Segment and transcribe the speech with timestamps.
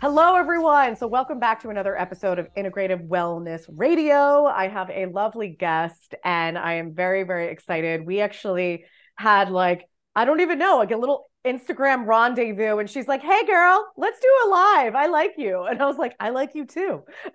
[0.00, 0.94] Hello, everyone.
[0.94, 4.44] So, welcome back to another episode of Integrative Wellness Radio.
[4.44, 8.06] I have a lovely guest, and I am very, very excited.
[8.06, 8.84] We actually
[9.16, 12.78] had like, I don't even know, like a little Instagram rendezvous.
[12.78, 14.94] And she's like, hey, girl, let's do a live.
[14.94, 15.64] I like you.
[15.64, 17.02] And I was like, I like you too.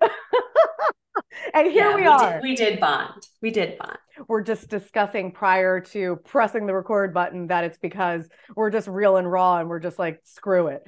[1.52, 2.32] and here yeah, we, we, are.
[2.32, 3.26] Did, we did bond.
[3.42, 3.98] We did bond.
[4.26, 8.26] We're just discussing prior to pressing the record button that it's because
[8.56, 10.82] we're just real and raw and we're just like, screw it.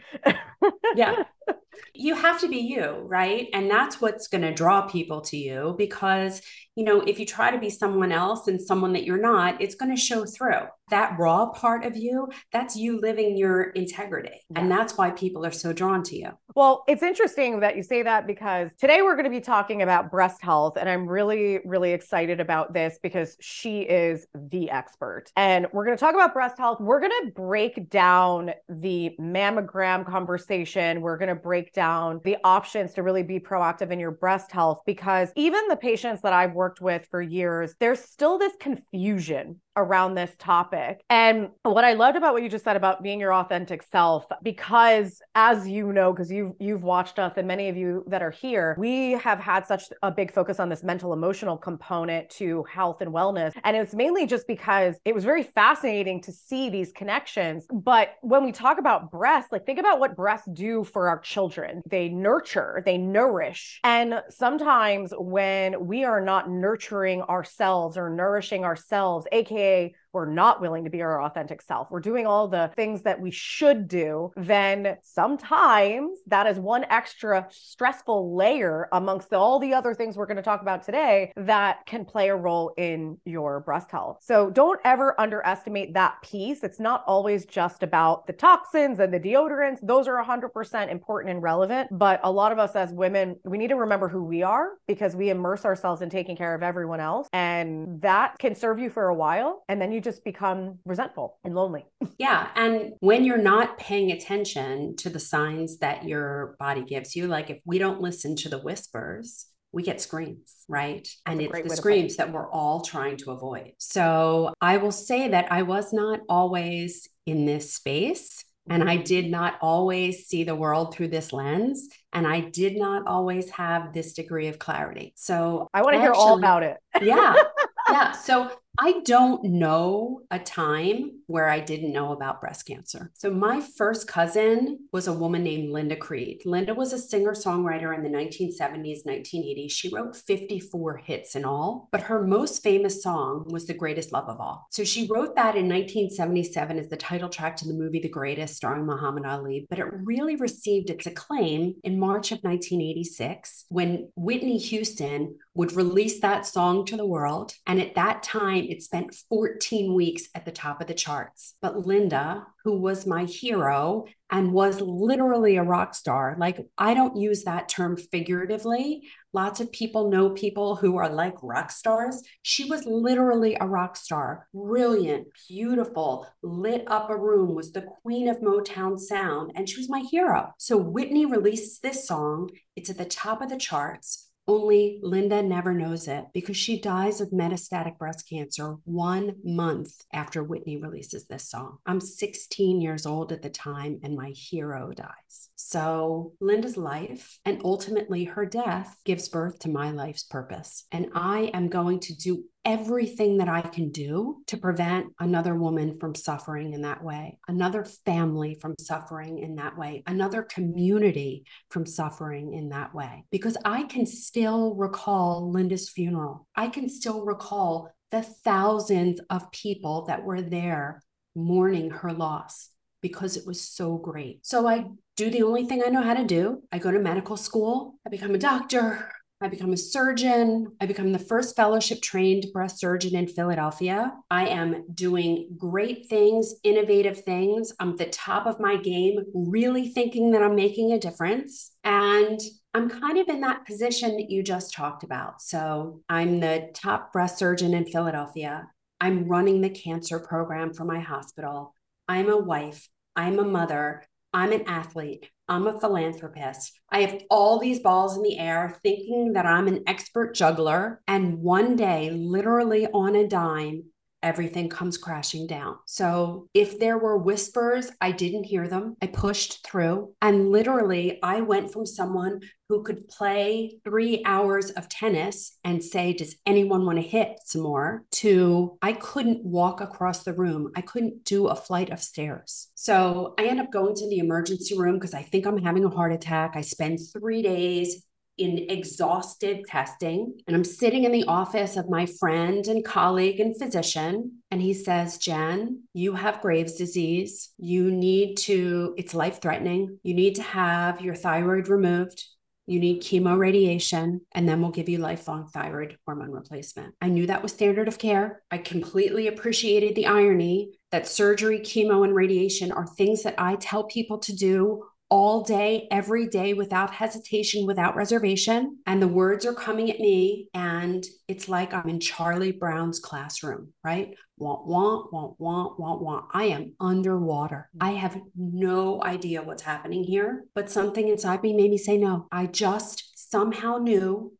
[0.96, 1.24] yeah
[1.94, 3.48] you have to be you, right?
[3.52, 6.42] And that's what's going to draw people to you because,
[6.74, 9.74] you know, if you try to be someone else and someone that you're not, it's
[9.74, 10.66] going to show through.
[10.90, 14.44] That raw part of you, that's you living your integrity.
[14.54, 16.30] And that's why people are so drawn to you.
[16.54, 20.10] Well, it's interesting that you say that because today we're going to be talking about
[20.12, 20.76] breast health.
[20.78, 25.24] And I'm really, really excited about this because she is the expert.
[25.36, 26.80] And we're going to talk about breast health.
[26.80, 31.00] We're going to break down the mammogram conversation.
[31.00, 34.80] We're going to break down the options to really be proactive in your breast health
[34.86, 40.14] because even the patients that I've worked with for years, there's still this confusion around
[40.14, 41.02] this topic.
[41.10, 45.20] And what I loved about what you just said about being your authentic self, because
[45.34, 48.74] as you know, because you've you've watched us and many of you that are here,
[48.78, 53.12] we have had such a big focus on this mental emotional component to health and
[53.12, 53.52] wellness.
[53.64, 57.66] And it's mainly just because it was very fascinating to see these connections.
[57.70, 61.82] But when we talk about breasts, like think about what breasts do for our children.
[61.88, 63.80] They nurture, they nourish.
[63.84, 70.62] And sometimes when we are not nurturing ourselves or nourishing ourselves, aka Okay we're not
[70.62, 74.32] willing to be our authentic self, we're doing all the things that we should do,
[74.34, 80.38] then sometimes that is one extra stressful layer amongst all the other things we're going
[80.38, 84.16] to talk about today that can play a role in your breast health.
[84.22, 86.64] So don't ever underestimate that piece.
[86.64, 91.42] It's not always just about the toxins and the deodorants, those are 100% important and
[91.42, 91.90] relevant.
[91.92, 95.14] But a lot of us as women, we need to remember who we are because
[95.14, 97.28] we immerse ourselves in taking care of everyone else.
[97.34, 101.54] And that can serve you for a while and then you just become resentful and
[101.54, 101.84] lonely.
[102.18, 102.48] yeah.
[102.54, 107.50] And when you're not paying attention to the signs that your body gives you, like
[107.50, 111.06] if we don't listen to the whispers, we get screams, right?
[111.26, 113.72] and it's the screams that we're all trying to avoid.
[113.78, 118.44] So I will say that I was not always in this space.
[118.68, 121.88] And I did not always see the world through this lens.
[122.12, 125.12] And I did not always have this degree of clarity.
[125.14, 126.76] So I want to hear all about it.
[127.00, 127.34] yeah.
[127.88, 128.12] Yeah.
[128.12, 133.10] So I don't know a time where I didn't know about breast cancer.
[133.14, 136.42] So, my first cousin was a woman named Linda Creed.
[136.44, 139.70] Linda was a singer songwriter in the 1970s, 1980s.
[139.70, 144.28] She wrote 54 hits in all, but her most famous song was The Greatest Love
[144.28, 144.66] of All.
[144.70, 148.56] So, she wrote that in 1977 as the title track to the movie The Greatest,
[148.56, 154.58] starring Muhammad Ali, but it really received its acclaim in March of 1986 when Whitney
[154.58, 157.54] Houston would release that song to the world.
[157.66, 161.54] And at that time, it spent 14 weeks at the top of the charts.
[161.60, 167.16] But Linda, who was my hero and was literally a rock star, like I don't
[167.16, 169.02] use that term figuratively.
[169.32, 172.22] Lots of people know people who are like rock stars.
[172.42, 178.28] She was literally a rock star, brilliant, beautiful, lit up a room, was the queen
[178.28, 180.54] of Motown sound, and she was my hero.
[180.58, 182.50] So Whitney releases this song.
[182.74, 184.25] It's at the top of the charts.
[184.48, 190.44] Only Linda never knows it because she dies of metastatic breast cancer one month after
[190.44, 191.78] Whitney releases this song.
[191.84, 195.48] I'm 16 years old at the time, and my hero dies.
[195.58, 200.84] So, Linda's life and ultimately her death gives birth to my life's purpose.
[200.92, 205.98] And I am going to do everything that I can do to prevent another woman
[205.98, 211.86] from suffering in that way, another family from suffering in that way, another community from
[211.86, 213.24] suffering in that way.
[213.30, 216.46] Because I can still recall Linda's funeral.
[216.54, 221.02] I can still recall the thousands of people that were there
[221.34, 222.68] mourning her loss
[223.08, 224.44] because it was so great.
[224.44, 224.86] So I
[225.16, 226.62] do the only thing I know how to do.
[226.72, 229.10] I go to medical school, I become a doctor,
[229.40, 230.68] I become a surgeon.
[230.80, 234.14] I become the first fellowship trained breast surgeon in Philadelphia.
[234.30, 237.70] I am doing great things, innovative things.
[237.78, 241.72] I'm at the top of my game, really thinking that I'm making a difference.
[241.84, 242.40] And
[242.72, 245.42] I'm kind of in that position that you just talked about.
[245.42, 248.68] So I'm the top breast surgeon in Philadelphia.
[249.00, 251.74] I'm running the cancer program for my hospital.
[252.08, 252.88] I'm a wife.
[253.16, 254.04] I'm a mother.
[254.32, 255.30] I'm an athlete.
[255.48, 256.78] I'm a philanthropist.
[256.90, 261.00] I have all these balls in the air thinking that I'm an expert juggler.
[261.08, 263.84] And one day, literally on a dime,
[264.26, 265.76] everything comes crashing down.
[265.86, 268.96] So if there were whispers, I didn't hear them.
[269.00, 270.14] I pushed through.
[270.20, 276.12] And literally, I went from someone who could play three hours of tennis and say,
[276.12, 278.02] Does anyone want to hit some more?
[278.10, 280.72] to I couldn't walk across the room.
[280.74, 282.68] I couldn't do a flight of stairs.
[282.74, 285.88] So I end up going to the emergency room because I think I'm having a
[285.90, 286.52] heart attack.
[286.56, 288.02] I spend three days
[288.38, 290.38] in exhaustive testing.
[290.46, 294.42] And I'm sitting in the office of my friend and colleague and physician.
[294.50, 297.50] And he says, Jenn, you have Graves' disease.
[297.58, 299.98] You need to, it's life threatening.
[300.02, 302.24] You need to have your thyroid removed.
[302.68, 306.96] You need chemo radiation, and then we'll give you lifelong thyroid hormone replacement.
[307.00, 308.42] I knew that was standard of care.
[308.50, 313.84] I completely appreciated the irony that surgery, chemo, and radiation are things that I tell
[313.84, 318.78] people to do all day, every day, without hesitation, without reservation.
[318.86, 320.48] And the words are coming at me.
[320.52, 324.14] And it's like I'm in Charlie Brown's classroom, right?
[324.38, 326.24] Want, want, want, want, want, want.
[326.32, 327.70] I am underwater.
[327.76, 327.86] Mm.
[327.86, 332.26] I have no idea what's happening here, but something inside me made me say no.
[332.32, 334.32] I just somehow knew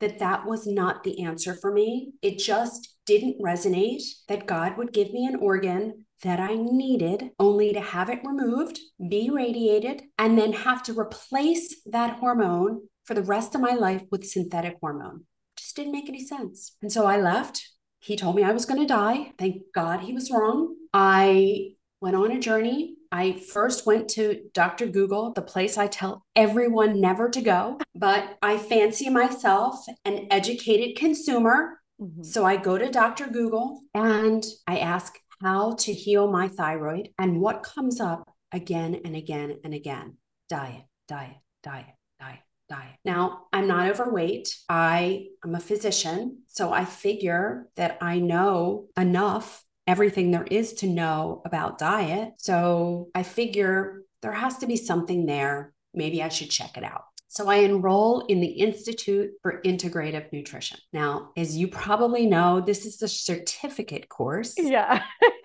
[0.00, 2.12] that that was not the answer for me.
[2.22, 7.72] It just didn't resonate that God would give me an organ that I needed only
[7.72, 13.22] to have it removed, be radiated, and then have to replace that hormone for the
[13.22, 15.24] rest of my life with synthetic hormone.
[15.56, 16.76] Just didn't make any sense.
[16.80, 17.68] And so I left.
[18.00, 19.32] He told me I was going to die.
[19.38, 20.74] Thank God he was wrong.
[20.92, 22.96] I went on a journey.
[23.10, 24.86] I first went to Dr.
[24.86, 30.96] Google, the place I tell everyone never to go, but I fancy myself an educated
[30.96, 31.80] consumer.
[32.00, 32.22] Mm-hmm.
[32.22, 33.28] So I go to Dr.
[33.28, 35.14] Google and I ask,
[35.44, 40.16] how to heal my thyroid and what comes up again and again and again
[40.48, 41.86] diet, diet, diet,
[42.20, 42.38] diet,
[42.68, 42.94] diet.
[43.04, 44.54] Now, I'm not overweight.
[44.68, 46.42] I am a physician.
[46.48, 52.34] So I figure that I know enough, everything there is to know about diet.
[52.38, 55.74] So I figure there has to be something there.
[55.92, 57.04] Maybe I should check it out.
[57.34, 60.78] So I enroll in the Institute for Integrative Nutrition.
[60.92, 64.54] Now, as you probably know, this is a certificate course.
[64.56, 65.02] Yeah.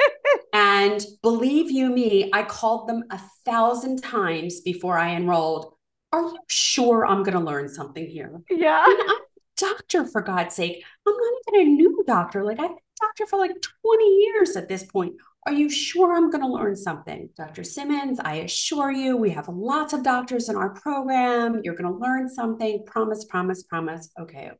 [0.53, 5.74] and believe you me, I called them a thousand times before I enrolled.
[6.12, 8.39] Are you sure I'm going to learn something here?
[8.51, 8.83] Yeah.
[8.85, 9.19] I am a
[9.57, 10.83] doctor, for God's sake.
[11.07, 12.44] I'm not even a new doctor.
[12.44, 15.13] Like I've doctor for like 20 years at this point.
[15.46, 17.30] Are you sure I'm going to learn something?
[17.36, 17.63] Dr.
[17.63, 21.62] Simmons, I assure you, we have lots of doctors in our program.
[21.63, 22.84] You're going to learn something.
[22.86, 24.10] Promise, promise, promise.
[24.19, 24.51] Okay,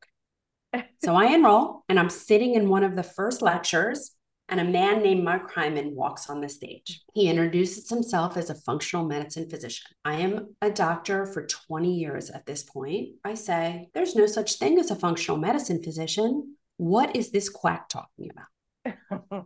[0.74, 0.86] okay.
[1.03, 4.15] so I enroll and I'm sitting in one of the first lectures
[4.50, 7.01] and a man named Mark Hyman walks on the stage.
[7.13, 9.85] He introduces himself as a functional medicine physician.
[10.03, 13.09] I am a doctor for 20 years at this point.
[13.24, 16.56] I say, There's no such thing as a functional medicine physician.
[16.79, 18.95] What is this quack talking about?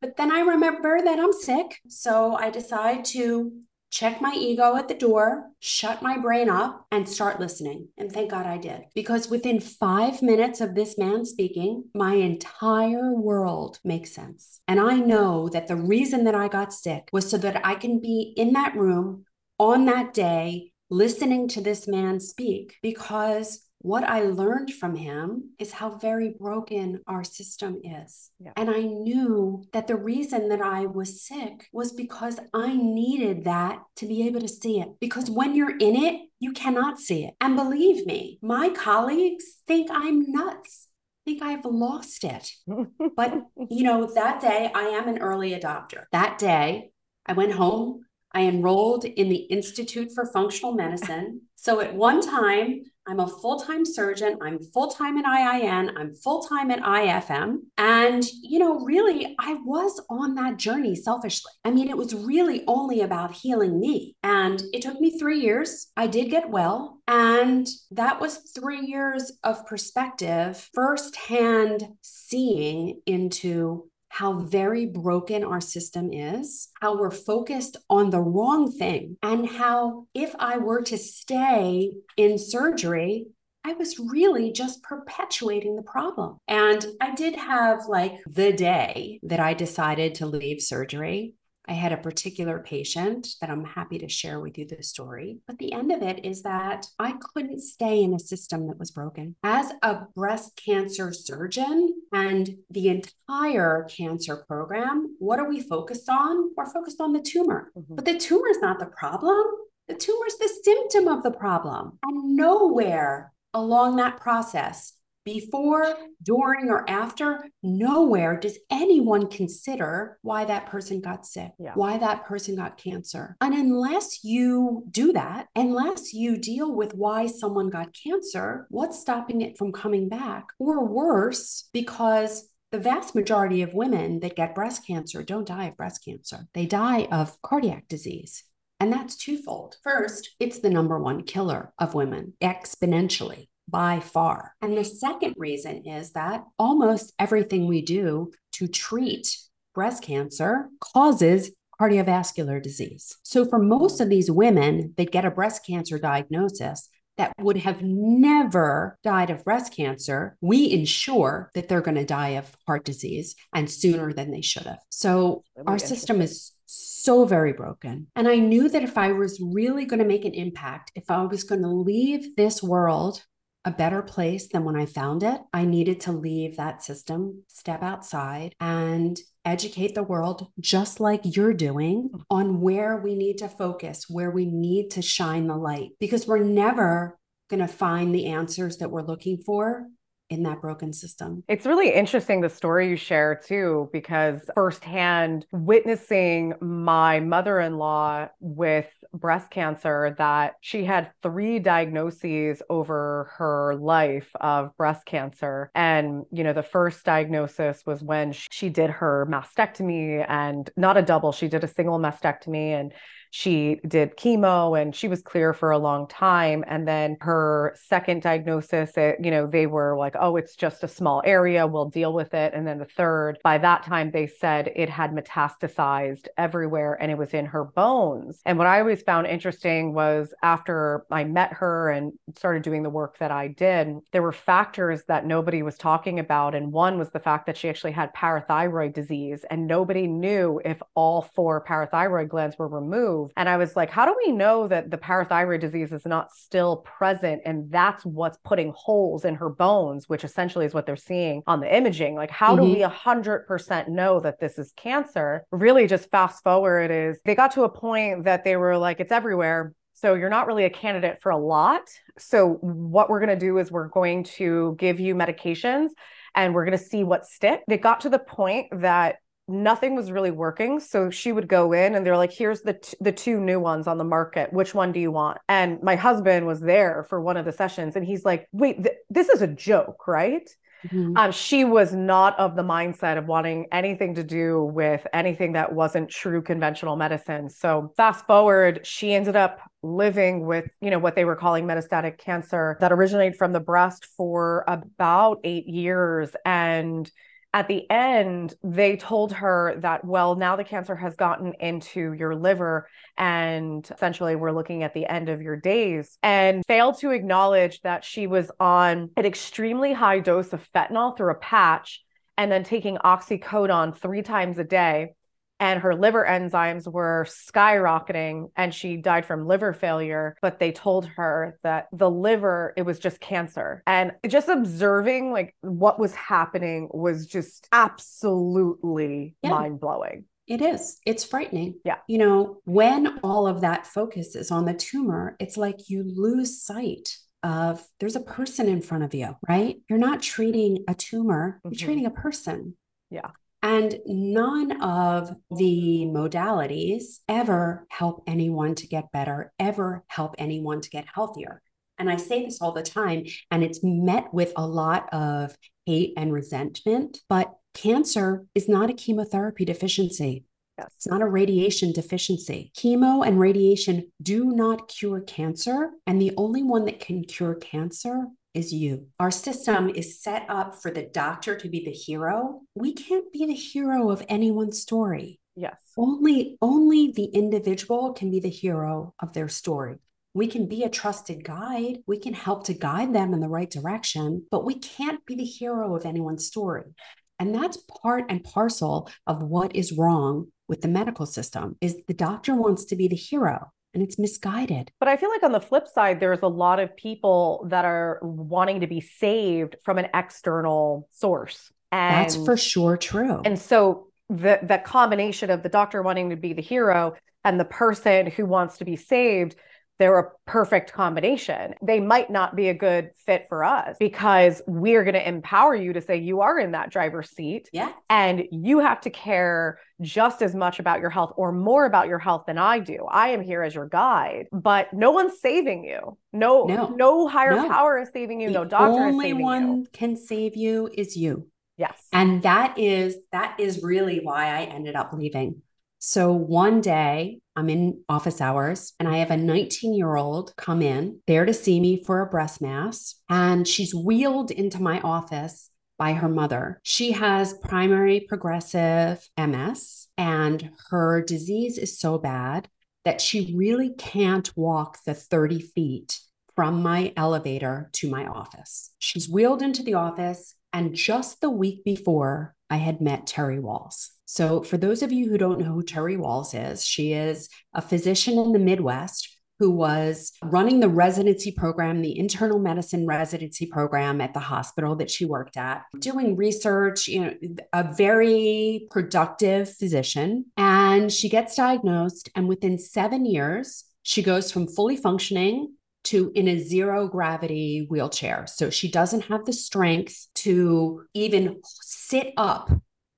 [0.00, 1.80] but then I remember that I'm sick.
[1.86, 3.52] So I decide to
[3.90, 7.88] check my ego at the door, shut my brain up, and start listening.
[7.98, 8.84] And thank God I did.
[8.94, 14.62] Because within five minutes of this man speaking, my entire world makes sense.
[14.66, 18.00] And I know that the reason that I got sick was so that I can
[18.00, 19.26] be in that room
[19.58, 25.72] on that day listening to this man speak because what I learned from him is
[25.72, 28.30] how very broken our system is.
[28.40, 28.52] Yeah.
[28.56, 33.80] And I knew that the reason that I was sick was because I needed that
[33.96, 34.88] to be able to see it.
[35.00, 37.34] Because when you're in it, you cannot see it.
[37.40, 40.88] And believe me, my colleagues think I'm nuts.
[41.24, 42.50] Think I've lost it.
[43.16, 43.34] but,
[43.70, 46.04] you know, that day I am an early adopter.
[46.12, 46.90] That day
[47.26, 48.04] I went home,
[48.36, 51.40] I enrolled in the Institute for Functional Medicine.
[51.54, 54.36] So at one time, I'm a full time surgeon.
[54.42, 55.92] I'm full time at IIN.
[55.96, 57.60] I'm full time at IFM.
[57.78, 61.50] And, you know, really, I was on that journey selfishly.
[61.64, 64.16] I mean, it was really only about healing me.
[64.22, 65.86] And it took me three years.
[65.96, 67.00] I did get well.
[67.08, 76.12] And that was three years of perspective, firsthand seeing into how very broken our system
[76.12, 81.92] is, how we're focused on the wrong thing, and how if I were to stay
[82.16, 83.26] in surgery,
[83.64, 86.38] I was really just perpetuating the problem.
[86.46, 91.34] And I did have like the day that I decided to leave surgery.
[91.68, 95.38] I had a particular patient that I'm happy to share with you the story.
[95.46, 98.90] But the end of it is that I couldn't stay in a system that was
[98.90, 99.36] broken.
[99.42, 106.50] As a breast cancer surgeon and the entire cancer program, what are we focused on?
[106.56, 107.72] We're focused on the tumor.
[107.76, 107.96] Mm-hmm.
[107.96, 109.44] But the tumor is not the problem.
[109.88, 111.98] The tumor is the symptom of the problem.
[112.02, 114.92] And nowhere along that process
[115.26, 115.92] before,
[116.22, 121.72] during, or after, nowhere does anyone consider why that person got sick, yeah.
[121.74, 123.36] why that person got cancer.
[123.40, 129.40] And unless you do that, unless you deal with why someone got cancer, what's stopping
[129.42, 130.46] it from coming back?
[130.60, 135.76] Or worse, because the vast majority of women that get breast cancer don't die of
[135.76, 138.44] breast cancer, they die of cardiac disease.
[138.78, 139.76] And that's twofold.
[139.82, 144.52] First, it's the number one killer of women exponentially by far.
[144.62, 149.36] And the second reason is that almost everything we do to treat
[149.74, 153.16] breast cancer causes cardiovascular disease.
[153.22, 157.80] So, for most of these women that get a breast cancer diagnosis, that would have
[157.82, 163.34] never died of breast cancer, we ensure that they're going to die of heart disease
[163.54, 164.80] and sooner than they should have.
[164.90, 168.08] So, our system is so very broken.
[168.16, 171.24] And I knew that if I was really going to make an impact, if I
[171.24, 173.22] was going to leave this world
[173.66, 177.82] a better place than when I found it, I needed to leave that system, step
[177.82, 182.22] outside, and educate the world, just like you're doing, mm.
[182.30, 186.38] on where we need to focus, where we need to shine the light, because we're
[186.38, 187.18] never
[187.50, 189.86] going to find the answers that we're looking for
[190.28, 191.44] in that broken system.
[191.48, 198.28] It's really interesting the story you share too, because firsthand witnessing my mother in law
[198.40, 205.70] with breast cancer, that she had three diagnoses over her life of breast cancer.
[205.74, 211.02] And, you know, the first diagnosis was when she did her mastectomy and not a
[211.02, 212.78] double, she did a single mastectomy.
[212.78, 212.92] And
[213.30, 216.64] she did chemo and she was clear for a long time.
[216.66, 220.88] And then her second diagnosis it, you know they were like oh it's just a
[220.88, 221.66] small area.
[221.66, 222.54] We'll deal with it.
[222.54, 227.18] And then the third by that time they said it had metastasized everywhere and it
[227.18, 228.40] was in her bones.
[228.46, 232.90] And what i always found interesting was after i met her and started doing the
[232.90, 236.54] work that i did there were factors that nobody was talking about.
[236.54, 240.80] And one was the fact that she actually had parathyroid disease and nobody knew if
[240.94, 244.90] all four parathyroid glands were removed and I was like, how do we know that
[244.90, 247.42] the parathyroid disease is not still present?
[247.44, 251.60] And that's what's putting holes in her bones, which essentially is what they're seeing on
[251.60, 252.14] the imaging.
[252.14, 252.64] Like, how mm-hmm.
[252.64, 255.44] do we 100% know that this is cancer?
[255.50, 259.12] Really, just fast forward is they got to a point that they were like, it's
[259.12, 259.72] everywhere.
[259.94, 261.82] So you're not really a candidate for a lot.
[262.18, 265.88] So what we're going to do is we're going to give you medications
[266.34, 267.62] and we're going to see what stick.
[267.66, 269.16] They got to the point that
[269.48, 270.80] nothing was really working.
[270.80, 273.86] So she would go in and they're like here's the t- the two new ones
[273.86, 274.52] on the market.
[274.52, 275.38] Which one do you want?
[275.48, 278.96] And my husband was there for one of the sessions and he's like wait th-
[279.10, 280.48] this is a joke right?
[280.84, 281.16] Mm-hmm.
[281.16, 285.72] um, she was not of the mindset of wanting anything to do with anything that
[285.72, 287.48] wasn't true conventional medicine.
[287.48, 292.18] So fast forward she ended up living with you know what they were calling metastatic
[292.18, 296.30] cancer that originated from the breast for about eight years.
[296.44, 297.10] And
[297.56, 302.34] at the end, they told her that, well, now the cancer has gotten into your
[302.34, 302.86] liver
[303.16, 308.04] and essentially we're looking at the end of your days and failed to acknowledge that
[308.04, 312.04] she was on an extremely high dose of fentanyl through a patch
[312.36, 315.14] and then taking oxycodone three times a day
[315.60, 321.06] and her liver enzymes were skyrocketing and she died from liver failure but they told
[321.06, 326.88] her that the liver it was just cancer and just observing like what was happening
[326.92, 329.50] was just absolutely yeah.
[329.50, 331.00] mind-blowing it is.
[331.04, 331.80] It's frightening.
[331.84, 331.96] Yeah.
[332.06, 336.62] You know, when all of that focus is on the tumor, it's like you lose
[336.62, 339.76] sight of there's a person in front of you, right?
[339.88, 341.84] You're not treating a tumor, you're mm-hmm.
[341.84, 342.76] treating a person.
[343.10, 343.30] Yeah.
[343.62, 350.90] And none of the modalities ever help anyone to get better, ever help anyone to
[350.90, 351.62] get healthier.
[351.98, 356.12] And I say this all the time, and it's met with a lot of hate
[356.16, 357.20] and resentment.
[357.28, 360.44] But cancer is not a chemotherapy deficiency.
[360.78, 360.92] Yes.
[360.96, 362.70] It's not a radiation deficiency.
[362.76, 365.92] Chemo and radiation do not cure cancer.
[366.06, 369.06] And the only one that can cure cancer is you.
[369.20, 372.62] Our system is set up for the doctor to be the hero.
[372.74, 375.40] We can't be the hero of anyone's story.
[375.54, 375.76] Yes.
[375.96, 379.96] Only only the individual can be the hero of their story.
[380.34, 381.98] We can be a trusted guide.
[382.06, 385.44] We can help to guide them in the right direction, but we can't be the
[385.44, 386.94] hero of anyone's story.
[387.38, 392.14] And that's part and parcel of what is wrong with the medical system is the
[392.14, 394.92] doctor wants to be the hero and it's misguided.
[395.00, 398.18] But I feel like on the flip side, there's a lot of people that are
[398.22, 401.72] wanting to be saved from an external source.
[401.90, 403.40] And, That's for sure true.
[403.46, 407.64] And so the the combination of the doctor wanting to be the hero and the
[407.64, 409.56] person who wants to be saved
[409.98, 411.74] they're a perfect combination.
[411.82, 415.92] They might not be a good fit for us because we're going to empower you
[415.94, 417.70] to say you are in that driver's seat.
[417.72, 417.92] Yeah.
[418.10, 422.18] And you have to care just as much about your health or more about your
[422.18, 423.06] health than I do.
[423.10, 426.18] I am here as your guide, but no one's saving you.
[426.32, 427.68] No, no, no higher no.
[427.68, 428.48] power is saving you.
[428.48, 429.86] The no doctor only one you.
[429.92, 431.48] can save you is you.
[431.78, 432.06] Yes.
[432.12, 435.62] And that is that is really why I ended up leaving.
[436.08, 440.80] So one day I'm in office hours and I have a 19 year old come
[440.80, 443.16] in there to see me for a breast mass.
[443.28, 446.78] And she's wheeled into my office by her mother.
[446.84, 452.68] She has primary progressive MS and her disease is so bad
[453.04, 456.20] that she really can't walk the 30 feet
[456.54, 458.92] from my elevator to my office.
[459.00, 460.54] She's wheeled into the office.
[460.72, 464.10] And just the week before, I had met Terry Wahls.
[464.26, 467.80] So, for those of you who don't know who Terry Wahls is, she is a
[467.80, 474.20] physician in the Midwest who was running the residency program, the internal medicine residency program
[474.20, 477.34] at the hospital that she worked at, doing research, you know,
[477.72, 480.44] a very productive physician.
[480.56, 485.72] And she gets diagnosed, and within seven years, she goes from fully functioning
[486.04, 488.46] to in a zero gravity wheelchair.
[488.46, 492.70] So she doesn't have the strength to even sit up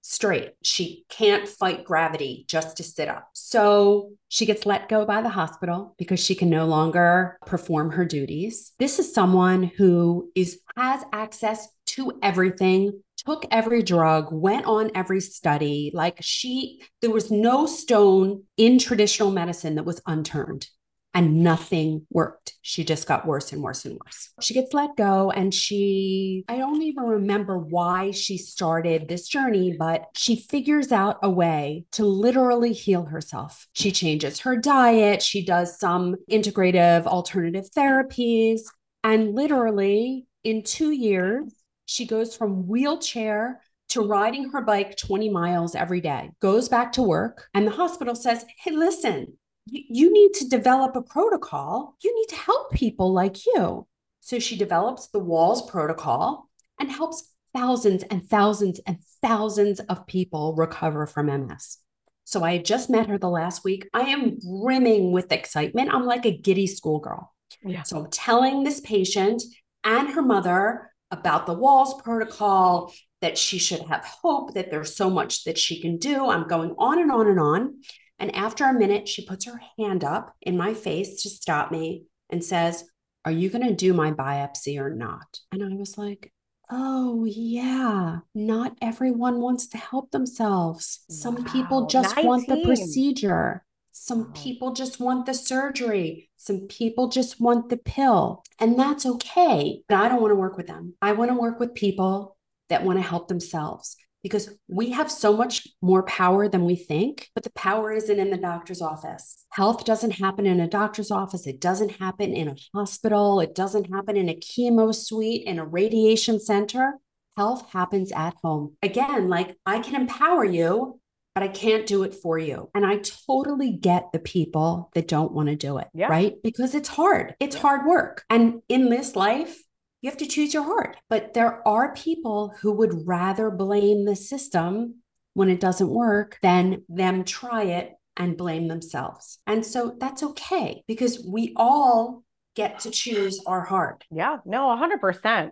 [0.08, 0.54] straight.
[0.62, 3.28] She can't fight gravity just to sit up.
[3.34, 8.06] So she gets let go by the hospital because she can no longer perform her
[8.06, 8.72] duties.
[8.78, 15.20] This is someone who is has access to everything, took every drug, went on every
[15.20, 15.90] study.
[15.92, 20.68] Like she there was no stone in traditional medicine that was unturned
[21.14, 22.54] and nothing worked.
[22.62, 24.30] She just got worse and worse and worse.
[24.40, 29.74] She gets let go and she, I don't even remember why she started this journey,
[29.78, 33.66] but she figures out a way to literally heal herself.
[33.72, 38.60] She changes her diet, she does some integrative alternative therapies,
[39.02, 41.52] and literally in two years,
[41.86, 47.02] she goes from wheelchair to riding her bike 20 miles every day, goes back to
[47.02, 49.38] work, and the hospital says, Hey, listen,
[49.70, 51.96] you need to develop a protocol.
[52.02, 53.86] You need to help people like you.
[54.20, 60.54] So she develops the Wahls protocol and helps thousands and thousands and thousands of people
[60.54, 61.78] recover from MS.
[62.24, 63.88] So I just met her the last week.
[63.94, 65.92] I am brimming with excitement.
[65.92, 67.32] I'm like a giddy schoolgirl.
[67.62, 67.84] Yeah.
[67.84, 69.42] So I'm telling this patient
[69.82, 75.10] and her mother about the Wahls protocol, that she should have hope, that there's so
[75.10, 76.28] much that she can do.
[76.28, 77.80] I'm going on and on and on.
[78.18, 82.04] And after a minute, she puts her hand up in my face to stop me
[82.30, 82.84] and says,
[83.24, 85.40] Are you going to do my biopsy or not?
[85.52, 86.32] And I was like,
[86.70, 88.18] Oh, yeah.
[88.34, 91.04] Not everyone wants to help themselves.
[91.08, 91.52] Some wow.
[91.52, 92.26] people just 19.
[92.26, 93.64] want the procedure.
[93.92, 96.30] Some people just want the surgery.
[96.36, 98.44] Some people just want the pill.
[98.60, 99.82] And that's okay.
[99.88, 100.94] But I don't want to work with them.
[101.00, 102.36] I want to work with people
[102.68, 107.28] that want to help themselves because we have so much more power than we think,
[107.34, 109.44] but the power isn't in the doctor's office.
[109.52, 111.46] Health doesn't happen in a doctor's office.
[111.46, 113.40] It doesn't happen in a hospital.
[113.40, 116.94] It doesn't happen in a chemo suite, in a radiation center.
[117.36, 118.76] Health happens at home.
[118.82, 121.00] Again, like I can empower you,
[121.34, 122.68] but I can't do it for you.
[122.74, 126.08] And I totally get the people that don't want to do it, yeah.
[126.08, 126.34] right?
[126.42, 127.36] Because it's hard.
[127.38, 128.24] It's hard work.
[128.28, 129.56] And in this life,
[130.00, 130.96] you have to choose your heart.
[131.08, 134.96] But there are people who would rather blame the system
[135.34, 139.38] when it doesn't work than them try it and blame themselves.
[139.46, 142.24] And so that's okay because we all
[142.56, 144.04] get to choose our heart.
[144.10, 145.50] Yeah, no, 100%.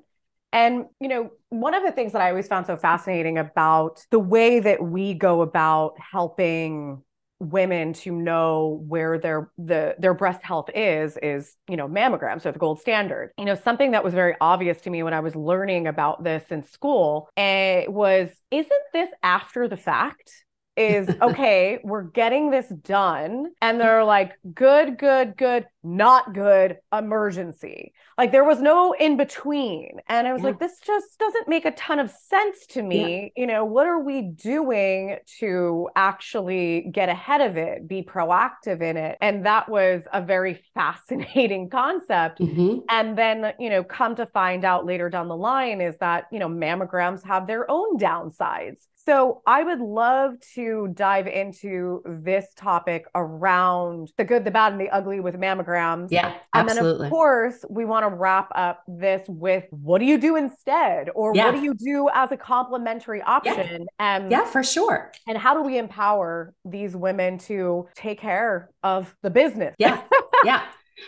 [0.52, 4.18] And, you know, one of the things that I always found so fascinating about the
[4.18, 7.02] way that we go about helping
[7.38, 12.52] women to know where their the their breast health is is you know mammograms so
[12.52, 13.30] the gold standard.
[13.36, 16.44] You know something that was very obvious to me when i was learning about this
[16.50, 20.32] in school it was isn't this after the fact?
[20.76, 27.92] Is okay we're getting this done and they're like good good good not good, emergency.
[28.18, 29.98] Like there was no in between.
[30.08, 30.48] And I was Yeah.
[30.48, 33.32] like, this just doesn't make a ton of sense to me.
[33.36, 38.96] You know, what are we doing to actually get ahead of it, be proactive in
[38.96, 39.16] it?
[39.20, 42.40] And that was a very fascinating concept.
[42.40, 42.82] Mhm.
[42.88, 46.38] And then, you know, come to find out later down the line is that, you
[46.38, 48.86] know, mammograms have their own downsides.
[48.96, 54.80] So I would love to dive into this topic around the good, the bad, and
[54.80, 55.75] the ugly with mammograms.
[55.76, 56.98] Yeah, And absolutely.
[56.98, 61.10] then, of course, we want to wrap up this with what do you do instead?
[61.14, 61.46] Or Yeah.
[61.46, 63.86] what do you do as a complementary option?
[63.98, 65.12] And, yeah, for sure.
[65.28, 69.74] and how do we empower these women to take care of the business?
[69.78, 70.02] Yeah.
[70.44, 70.62] yeah.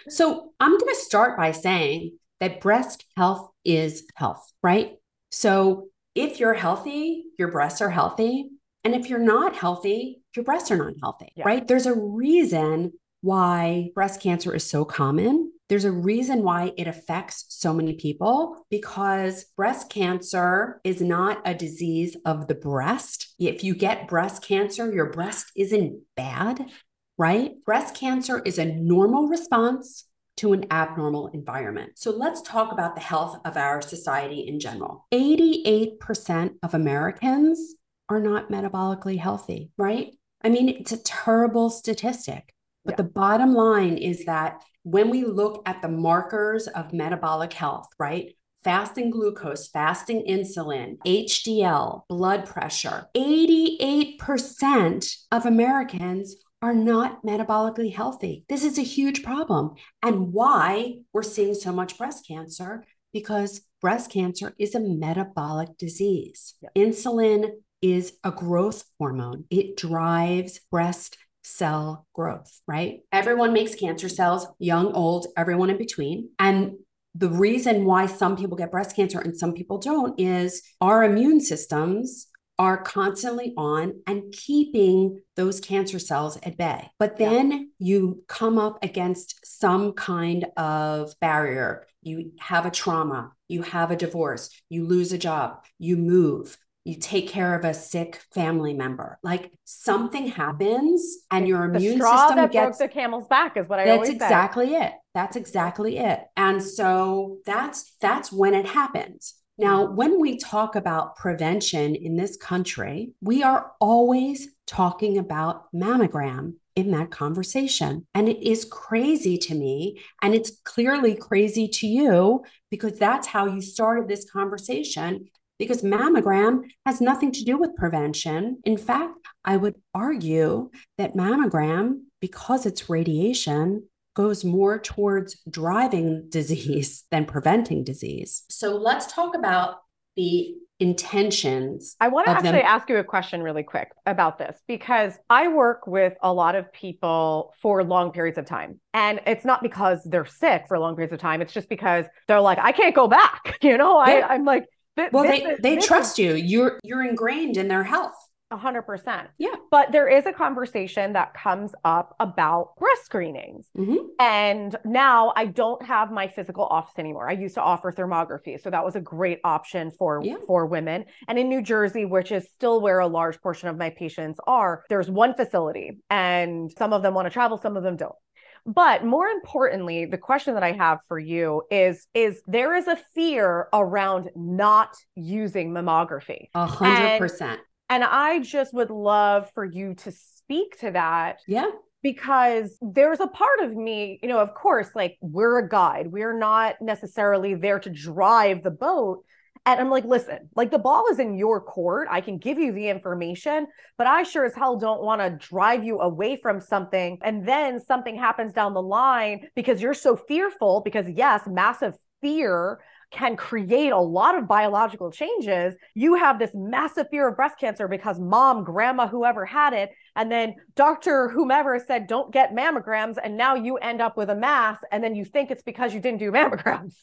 [0.08, 4.92] So I'm going to start by saying that breast health is health, right?
[5.30, 8.50] So if you're healthy, your breasts are healthy.
[8.84, 11.44] And if you're not healthy, your breasts are not healthy, Yeah.
[11.44, 11.66] right?
[11.66, 15.52] There's a reason why breast cancer is so common.
[15.68, 21.54] There's a reason why it affects so many people because breast cancer is not a
[21.54, 23.34] disease of the breast.
[23.38, 26.70] If you get breast cancer, your breast isn't bad,
[27.18, 27.52] right?
[27.66, 30.04] Breast cancer is a normal response
[30.38, 31.92] to an abnormal environment.
[31.96, 35.06] So let's talk about the health of our society in general.
[35.12, 37.74] 88% of Americans
[38.08, 40.12] are not metabolically healthy, right?
[40.42, 42.54] I mean, it's a terrible statistic.
[42.84, 42.96] But Yeah.
[42.96, 48.34] the bottom line is that when we look at the markers of metabolic health, right?
[48.64, 58.44] Fasting glucose, fasting insulin, HDL, blood pressure, 88% of Americans are not metabolically healthy.
[58.48, 59.74] This is a huge problem.
[60.02, 62.84] And why we're seeing so much breast cancer?
[63.12, 66.54] Because breast cancer is a metabolic disease.
[66.76, 71.16] Insulin is a growth hormone, it drives breast
[71.48, 73.00] cell growth, right?
[73.10, 76.30] Everyone makes cancer cells, young, old, everyone in between.
[76.38, 76.74] And
[77.14, 81.40] the reason why some people get breast cancer and some people don't is our immune
[81.40, 82.26] systems
[82.58, 86.90] are constantly on and keeping those cancer cells at bay.
[86.98, 87.28] But Yeah.
[87.30, 91.86] then you come up against some kind of barrier.
[92.02, 96.98] You have a trauma, you have a divorce, you lose a job, you move, you
[96.98, 99.18] take care of a sick family member.
[99.22, 100.40] Like something mm-hmm.
[100.40, 103.78] happens and your the immune straw system that gets broke the camel's back is what
[103.78, 104.14] I that's always say.
[104.14, 104.92] exactly it.
[105.12, 106.20] That's exactly it.
[106.36, 109.34] And so that's that's when it happens.
[109.58, 109.96] Now, mm-hmm.
[109.96, 116.92] when we talk about prevention in this country, we are always talking about mammogram in
[116.92, 118.06] that conversation.
[118.14, 120.00] And it is crazy to me.
[120.22, 125.28] And it's clearly crazy to you because that's how you started this conversation.
[125.58, 128.60] Because mammogram has nothing to do with prevention.
[128.64, 137.04] In fact, I would argue that mammogram, because it's radiation, goes more towards driving disease
[137.10, 138.44] than preventing disease.
[138.48, 139.76] So let's talk about
[140.16, 141.96] the intentions.
[142.00, 145.14] I want to of them- actually ask you a question really quick about this because
[145.28, 148.80] I work with a lot of people for long periods of time.
[148.94, 151.40] And it's not because they're sick for long periods of time.
[151.42, 153.58] It's just because they're like, I can't go back.
[153.62, 154.26] You know, Yeah.
[154.28, 154.66] I, I'm like,
[154.98, 156.34] th- Well, they is- they this is trust you.
[156.34, 158.14] You're you're ingrained in their health.
[158.50, 159.28] A hundred percent.
[159.36, 159.54] Yeah.
[159.70, 163.68] But there is a conversation that comes up about breast screenings.
[163.76, 163.98] Mhm.
[164.18, 167.28] And now I don't have my physical office anymore.
[167.28, 168.58] I used to offer thermography.
[168.58, 170.36] So that was a great option for, Yeah.
[170.46, 171.04] for women.
[171.28, 174.82] And in New Jersey, which is still where a large portion of my patients are,
[174.88, 178.16] there's one facility and some of them want to travel, some of them don't.
[178.66, 182.96] But more importantly, the question that I have for you is is there is a
[183.14, 186.48] fear around not using mammography.
[186.54, 187.60] A hundred percent.
[187.90, 191.70] And I just would love for you to speak to that Yeah.
[192.02, 196.38] because there's a part of me, you know, of course, like we're a guide, we're
[196.38, 199.24] not necessarily there to drive the boat.
[199.68, 202.08] And I'm like, listen, like the ball is in your court.
[202.10, 203.66] I can give you the information,
[203.98, 207.18] but I sure as hell don't want to drive you away from something.
[207.22, 212.80] And then something happens down the line because you're so fearful, because yes, massive fear
[213.10, 215.74] can create a lot of biological changes.
[215.94, 220.30] You have this massive fear of breast cancer because mom, grandma, whoever had it, and
[220.30, 223.16] then doctor, whomever said, don't get mammograms.
[223.22, 226.00] And now you end up with a mass, and then you think it's because you
[226.00, 226.94] didn't do mammograms.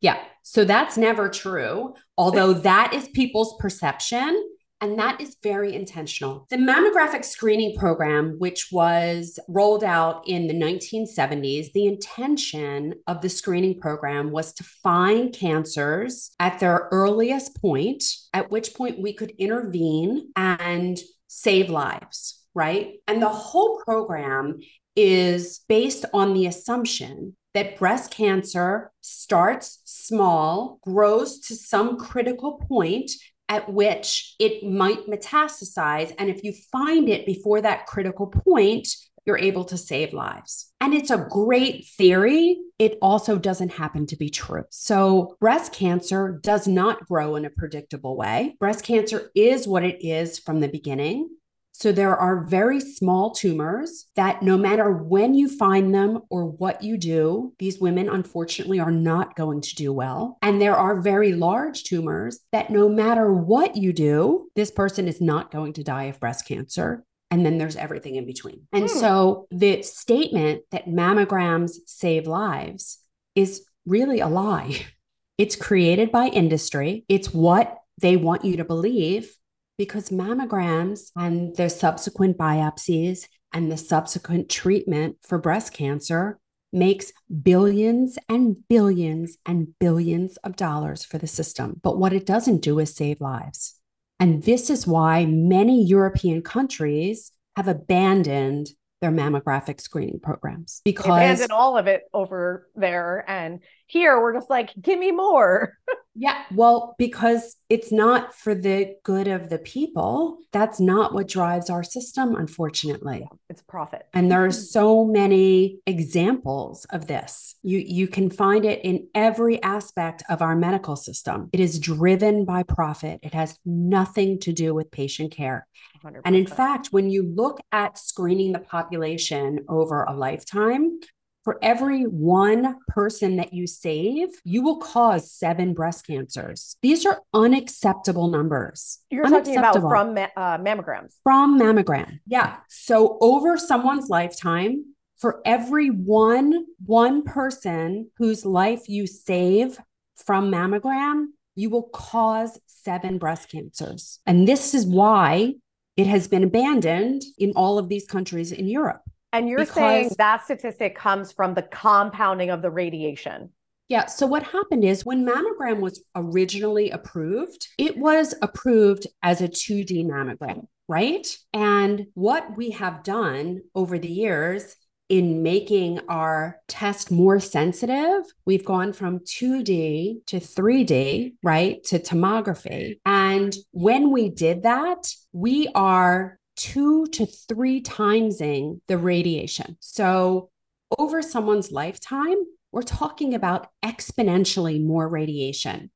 [0.00, 0.22] Yeah.
[0.42, 4.50] So that's never true, although that is people's perception.
[4.84, 6.46] And that is very intentional.
[6.50, 13.30] The mammographic screening program, which was rolled out in the 1970s, the intention of the
[13.30, 19.30] screening program was to find cancers at their earliest point, at which point we could
[19.38, 22.96] intervene and save lives, right?
[23.08, 24.58] And the whole program
[24.94, 33.10] is based on the assumption that breast cancer starts small, grows to some critical point
[33.48, 36.14] at which it might metastasize.
[36.18, 38.88] And if you find it before that critical point,
[39.26, 40.72] you're able to save lives.
[40.80, 42.58] And it's a great theory.
[42.78, 44.64] It also doesn't happen to be true.
[44.70, 48.56] So, breast cancer does not grow in a predictable way.
[48.60, 51.30] Breast cancer is what it is from the beginning.
[51.76, 56.84] So there are very small tumors that no matter when you find them or what
[56.84, 60.38] you do, these women unfortunately are not going to do well.
[60.40, 65.20] And there are very large tumors that no matter what you do, this person is
[65.20, 67.04] not going to die of breast cancer.
[67.32, 68.68] And then there's everything in between.
[68.72, 68.96] And hmm.
[68.96, 73.00] so the statement that mammograms save lives
[73.34, 74.86] is really a lie.
[75.36, 77.04] It's created by industry.
[77.08, 79.34] It's what they want you to believe
[79.78, 86.38] because mammograms and their subsequent biopsies and the subsequent treatment for breast cancer
[86.72, 91.80] makes billions and billions and billions of dollars for the system.
[91.82, 93.78] But what it doesn't do is save lives.
[94.18, 101.10] And this is why many European countries have abandoned their mammographic screening programs because they
[101.10, 103.24] abandoned all of it over there.
[103.28, 103.60] And
[103.94, 105.78] here we're just like, give me more.
[106.16, 106.44] Yeah.
[106.52, 110.38] Well, because it's not for the good of the people.
[110.52, 113.26] That's not what drives our system, unfortunately.
[113.48, 114.06] It's profit.
[114.12, 117.56] And there are so many examples of this.
[117.62, 121.50] You you can find it in every aspect of our medical system.
[121.52, 123.20] It is driven by profit.
[123.22, 125.66] It has nothing to do with patient care.
[126.04, 126.20] 100%.
[126.24, 131.00] And in fact, when you look at screening the population over a lifetime,
[131.44, 136.76] for every one person that you save, you will cause seven breast cancers.
[136.80, 139.00] These are unacceptable numbers.
[139.10, 141.12] You're talking about from uh, mammograms.
[141.22, 142.20] From mammogram.
[142.26, 142.56] Yeah.
[142.68, 149.78] So over someone's lifetime, for every one one person whose life you save
[150.16, 154.18] from mammogram, you will cause seven breast cancers.
[154.26, 155.54] And this is why
[155.96, 159.02] it has been abandoned in all of these countries in Europe.
[159.34, 163.50] And you're because, saying that statistic comes from the compounding of the radiation.
[163.88, 164.06] Yeah.
[164.06, 170.06] So what happened is when mammogram was originally approved, it was approved as a 2D
[170.06, 171.26] mammogram, right?
[171.52, 174.76] And what we have done over the years
[175.08, 181.82] in making our test more sensitive, we've gone from 2D to 3D, right?
[181.84, 183.00] To tomography.
[183.04, 189.76] And when we did that, we are two to three timesing the radiation.
[189.80, 190.50] So
[190.98, 192.36] over someone's lifetime,
[192.72, 195.90] we're talking about exponentially more radiation.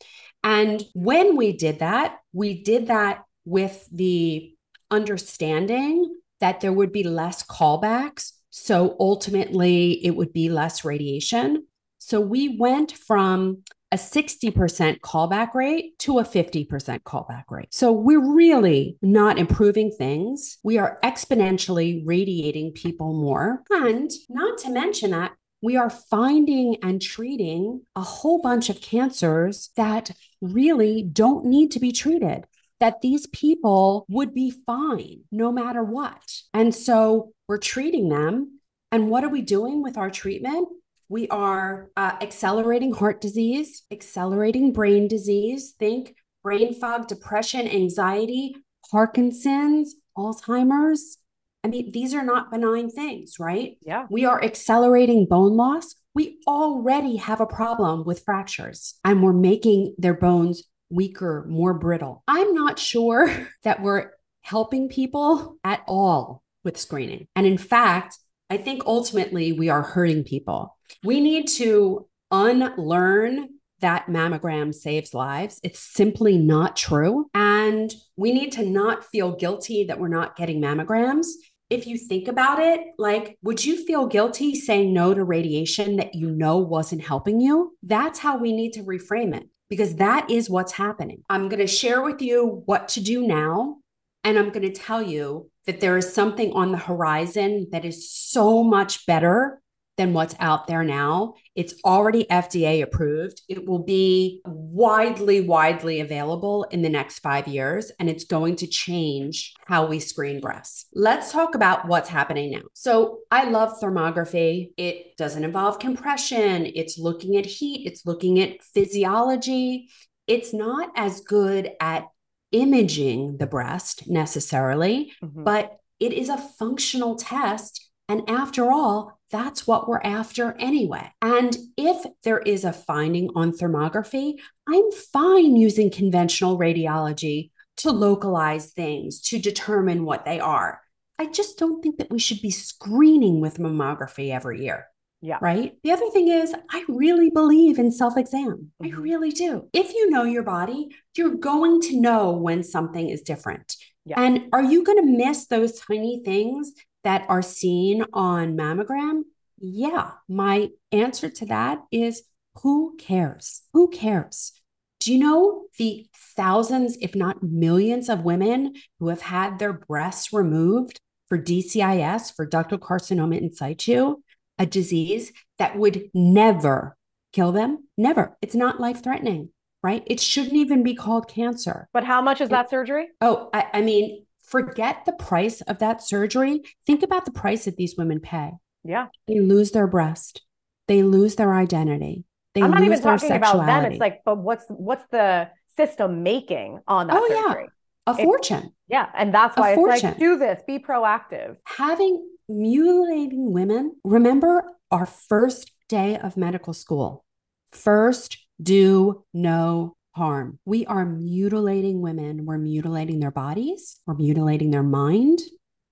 [0.45, 4.55] And when we did that, we did that with the
[4.91, 8.33] understanding that there would be less callbacks.
[8.51, 11.67] So ultimately, it would be less radiation.
[11.99, 17.73] So we went from a 60% callback rate to a 50% callback rate.
[17.73, 20.59] So we're really not improving things.
[20.63, 23.63] We are exponentially radiating people more.
[23.71, 29.71] And not to mention that we are finding and treating a whole bunch of cancers
[29.77, 32.45] that really don't need to be treated.
[32.81, 36.43] That these people would be fine no matter what.
[36.55, 38.61] And so we're treating them.
[38.93, 40.69] And what are we doing with our treatment?
[41.09, 45.75] We are uh, accelerating heart disease, accelerating brain disease.
[45.79, 48.57] Think brain fog, depression, anxiety,
[48.91, 51.19] Parkinson's, Alzheimer's.
[51.65, 53.77] I mean, these are not benign things, right?
[53.83, 54.07] Yeah.
[54.11, 55.97] We are accelerating bone loss.
[56.15, 62.23] We already have a problem with fractures, and we're making their bones weaker, more brittle.
[62.29, 64.11] I'm not sure that we're
[64.43, 67.27] helping people at all with screening.
[67.37, 68.19] And in fact,
[68.51, 70.78] I think ultimately we are hurting people.
[71.05, 73.49] We need to unlearn
[73.81, 75.61] that mammogram saves lives.
[75.63, 77.31] It's simply not true.
[77.35, 81.27] And we need to not feel guilty that we're not getting mammograms.
[81.71, 86.15] If you think about it, like, would you feel guilty saying no to radiation that
[86.15, 87.77] you know wasn't helping you?
[87.83, 91.23] That's how we need to reframe it because that is what's happening.
[91.29, 93.77] I'm going to share with you what to do now.
[94.25, 98.11] And I'm going to tell you that there is something on the horizon that is
[98.11, 99.61] so much better
[99.99, 101.35] than what's out there now.
[101.55, 103.43] It's already FDA approved.
[103.49, 108.67] It will be widely, widely available in the next five years, and it's going to
[108.67, 110.87] change how we screen breasts.
[110.95, 112.63] Let's talk about what's happening now.
[112.73, 114.71] So, I love thermography.
[114.77, 119.89] It doesn't involve compression, it's looking at heat, it's looking at physiology.
[120.27, 122.07] It's not as good at
[122.53, 125.43] imaging the breast necessarily, mm-hmm.
[125.45, 131.13] but it is a functional test And after all, that's what we're after anyway.
[131.21, 134.35] And if there is a finding on thermography,
[134.67, 140.81] I'm fine using conventional radiology to localize things, to determine what they are.
[141.19, 144.87] I just don't think that we should be screening with mammography every year.
[145.21, 145.39] Yeah.
[145.43, 145.75] Right.
[145.83, 148.71] The other thing is, I really believe in self exam.
[148.81, 148.99] I Mhm.
[149.03, 149.69] really do.
[149.73, 153.77] If you know your body, you're going to know when something is different.
[154.05, 154.21] Yeah.
[154.21, 156.73] And are you going to miss those tiny things
[157.05, 159.23] that are seen on mammogram?
[159.61, 160.13] Yeah.
[160.29, 162.23] My answer to that is
[162.63, 163.63] who cares?
[163.73, 164.53] Who cares?
[165.01, 166.07] Do you know the
[166.37, 172.47] thousands, if not millions, of women who have had their breasts removed for DCIS, for
[172.47, 174.17] ductal carcinoma in situ,
[174.59, 176.97] a disease that would never
[177.33, 177.87] kill them?
[177.97, 178.37] Never.
[178.43, 179.51] It's not life threatening,
[179.83, 180.03] right?
[180.07, 181.89] It shouldn't even be called cancer.
[181.93, 183.09] But how much is that surgery?
[183.21, 186.63] Oh, I, I mean, forget the price of that surgery.
[186.87, 188.53] Think about the price that these women pay.
[188.85, 189.07] Yeah.
[189.27, 190.43] They lose their breast,
[190.87, 192.25] they lose their identity.
[192.55, 193.85] They I'm not even talking about them.
[193.93, 197.43] It's like, but what's what's the system making on that Oh, yeah.
[197.53, 197.69] surgery?
[198.07, 198.73] a it- fortune.
[198.89, 199.07] Yeah.
[199.15, 200.19] And that's A why it's like, fortune.
[200.19, 201.57] do this, be proactive.
[201.67, 207.25] having mutilating women, remember our first day of medical school.
[207.71, 210.59] First, do no harm.
[210.65, 212.45] We are mutilating women.
[212.45, 214.01] We're mutilating their bodies.
[214.07, 215.39] We're mutilating their mind.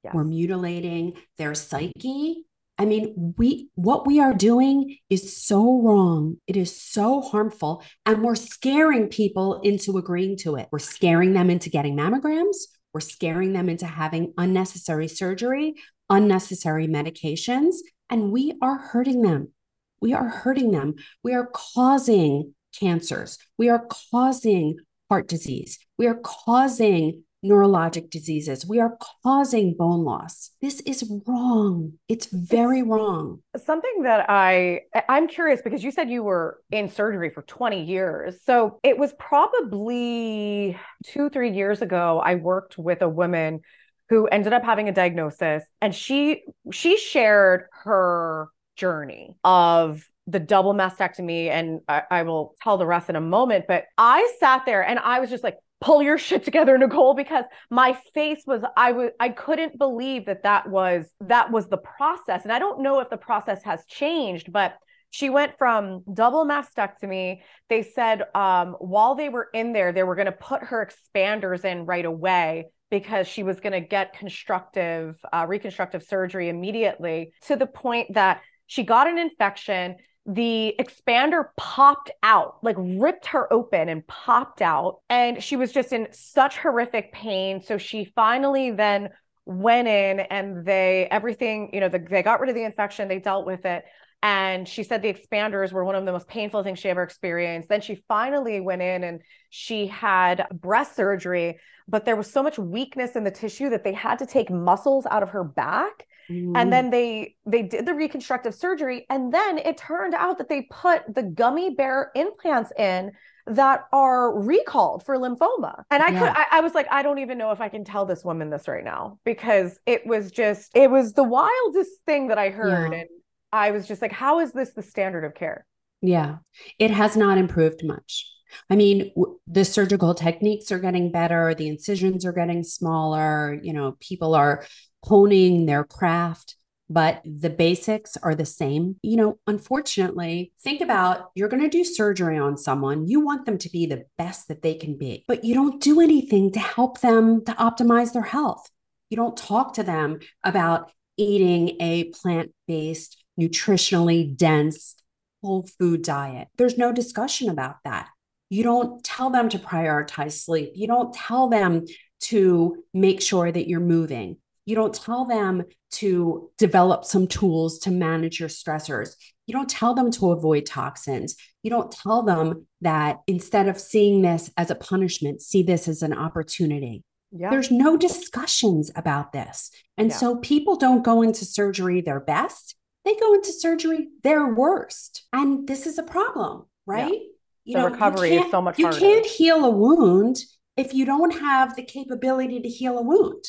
[0.04, 0.14] Yes.
[0.14, 2.44] We're mutilating their psyche.
[2.78, 6.36] I mean, we what we are doing is so wrong.
[6.46, 10.68] It is so harmful and we're scaring people into agreeing to it.
[10.70, 12.56] We're scaring them into getting mammograms.
[12.92, 15.74] We're scaring them into having unnecessary surgery,
[16.10, 17.76] unnecessary medications,
[18.10, 19.52] and we are hurting them.
[20.00, 20.96] We are hurting them.
[21.22, 23.38] We are causing cancers.
[23.58, 25.78] We are causing heart disease.
[25.98, 28.66] We are causing neurologic diseases.
[28.66, 30.50] We are causing bone loss.
[30.60, 31.92] This is wrong.
[32.08, 33.42] It's very wrong.
[33.64, 38.38] Something that I I'm curious because you said you were in surgery for 20 years.
[38.44, 43.60] So it was probably 2 3 years ago I worked with a woman
[44.08, 50.74] who ended up having a diagnosis and she she shared her journey of the double
[50.74, 54.82] mastectomy and I, I will tell the rest in a moment but I sat there
[54.82, 58.92] and I was just like pull your shit together nicole because my face was i
[58.92, 62.44] was i couldn't believe that that was that was the process.
[62.44, 64.76] And i don't know if the process has changed but
[65.10, 67.40] she went from double mastectomy.
[67.70, 71.64] They said um, while they were in there they were going to put her expanders
[71.64, 77.56] in right away because she was going to get constructive uh, reconstructive surgery immediately to
[77.56, 83.88] the point that she got an infection the expander popped out, like ripped her open
[83.88, 85.00] and popped out.
[85.08, 87.62] And she was just in such horrific pain.
[87.62, 89.10] So she finally then
[89.44, 93.20] went in and they, everything, you know, the, they got rid of the infection, they
[93.20, 93.84] dealt with it.
[94.22, 97.68] And she said the expanders were one of the most painful things she ever experienced.
[97.68, 102.58] Then she finally went in and she had breast surgery, but there was so much
[102.58, 106.56] weakness in the tissue that they had to take muscles out of her back Mm-hmm.
[106.56, 110.62] and then they they did the reconstructive surgery and then it turned out that they
[110.70, 113.12] put the gummy bear implants in
[113.46, 116.18] that are recalled for lymphoma and i Yeah.
[116.18, 118.50] could I, I was like i don't even know if i can tell this woman
[118.50, 122.92] this right now because it was just it was the wildest thing that i heard
[122.92, 122.98] Yeah.
[123.00, 123.08] and
[123.52, 125.64] i was just like how is this the standard of care
[126.02, 126.38] Yeah,
[126.78, 128.26] it has not improved much.
[128.70, 133.72] I mean, w- the surgical techniques are getting better, the incisions are getting smaller, you
[133.72, 134.64] know, people are
[135.06, 136.56] honing their craft,
[136.90, 138.96] but the basics are the same.
[139.02, 143.58] You know, unfortunately, think about you're going to do surgery on someone, you want them
[143.58, 147.00] to be the best that they can be, but you don't do anything to help
[147.00, 148.68] them to optimize their health.
[149.10, 154.96] You don't talk to them about eating a plant based, nutritionally dense,
[155.42, 156.48] whole food diet.
[156.56, 158.08] There's no discussion about that.
[158.48, 160.72] You don't tell them to prioritize sleep.
[160.74, 161.84] You don't tell them
[162.22, 164.38] to make sure that you're moving.
[164.66, 169.14] You don't tell them to develop some tools to manage your stressors.
[169.46, 171.36] You don't tell them to avoid toxins.
[171.62, 176.02] You don't tell them that instead of seeing this as a punishment, see this as
[176.02, 177.04] an opportunity.
[177.32, 179.70] yeah There's no discussions about this.
[179.96, 180.16] And Yeah.
[180.16, 182.74] so people don't go into surgery their best,
[183.04, 185.24] they go into surgery their worst.
[185.32, 187.20] And this is a problem, right?
[187.64, 189.00] You The you recovery is so much You harder.
[189.00, 190.36] can't heal a wound
[190.76, 193.44] if you don't have the capability to heal a wound.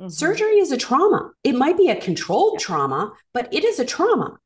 [0.00, 0.12] Mhm.
[0.12, 1.32] Surgery is a trauma.
[1.42, 4.38] It might be a controlled trauma, but it is a trauma.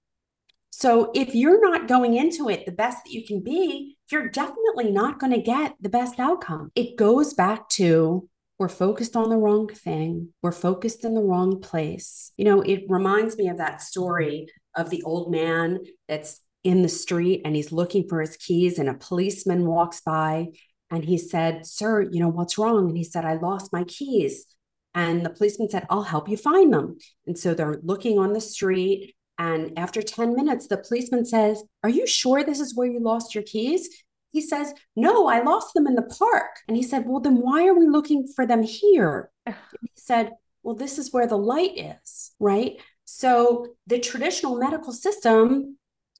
[0.70, 4.91] So if you're not going into it the best that you can be, you're definitely
[4.91, 6.70] not going to get the best outcome.
[6.74, 10.33] It goes back to we're focused on the wrong thing.
[10.43, 12.33] We're focused in the wrong place.
[12.37, 16.89] You know, it reminds me of that story of the old man that's in the
[16.89, 20.49] street and he's looking for his keys, and a policeman walks by
[20.91, 22.89] and he said, Sir, you know, what's wrong?
[22.89, 24.47] And he said, I lost my keys.
[24.95, 26.99] And the policeman said, I'll help you find them.
[27.26, 29.14] And so they're looking on the street.
[29.38, 33.34] And after 10 minutes, the policeman says, Are you sure this is where you lost
[33.34, 33.88] your keys?
[34.30, 36.59] He says, No, I lost them in the park.
[36.68, 39.30] And he said, Well, then why are we looking for them here?
[39.47, 39.55] he
[39.97, 40.32] said,
[40.62, 42.76] Well, this is where the light is, right?
[43.05, 45.78] So the traditional medical system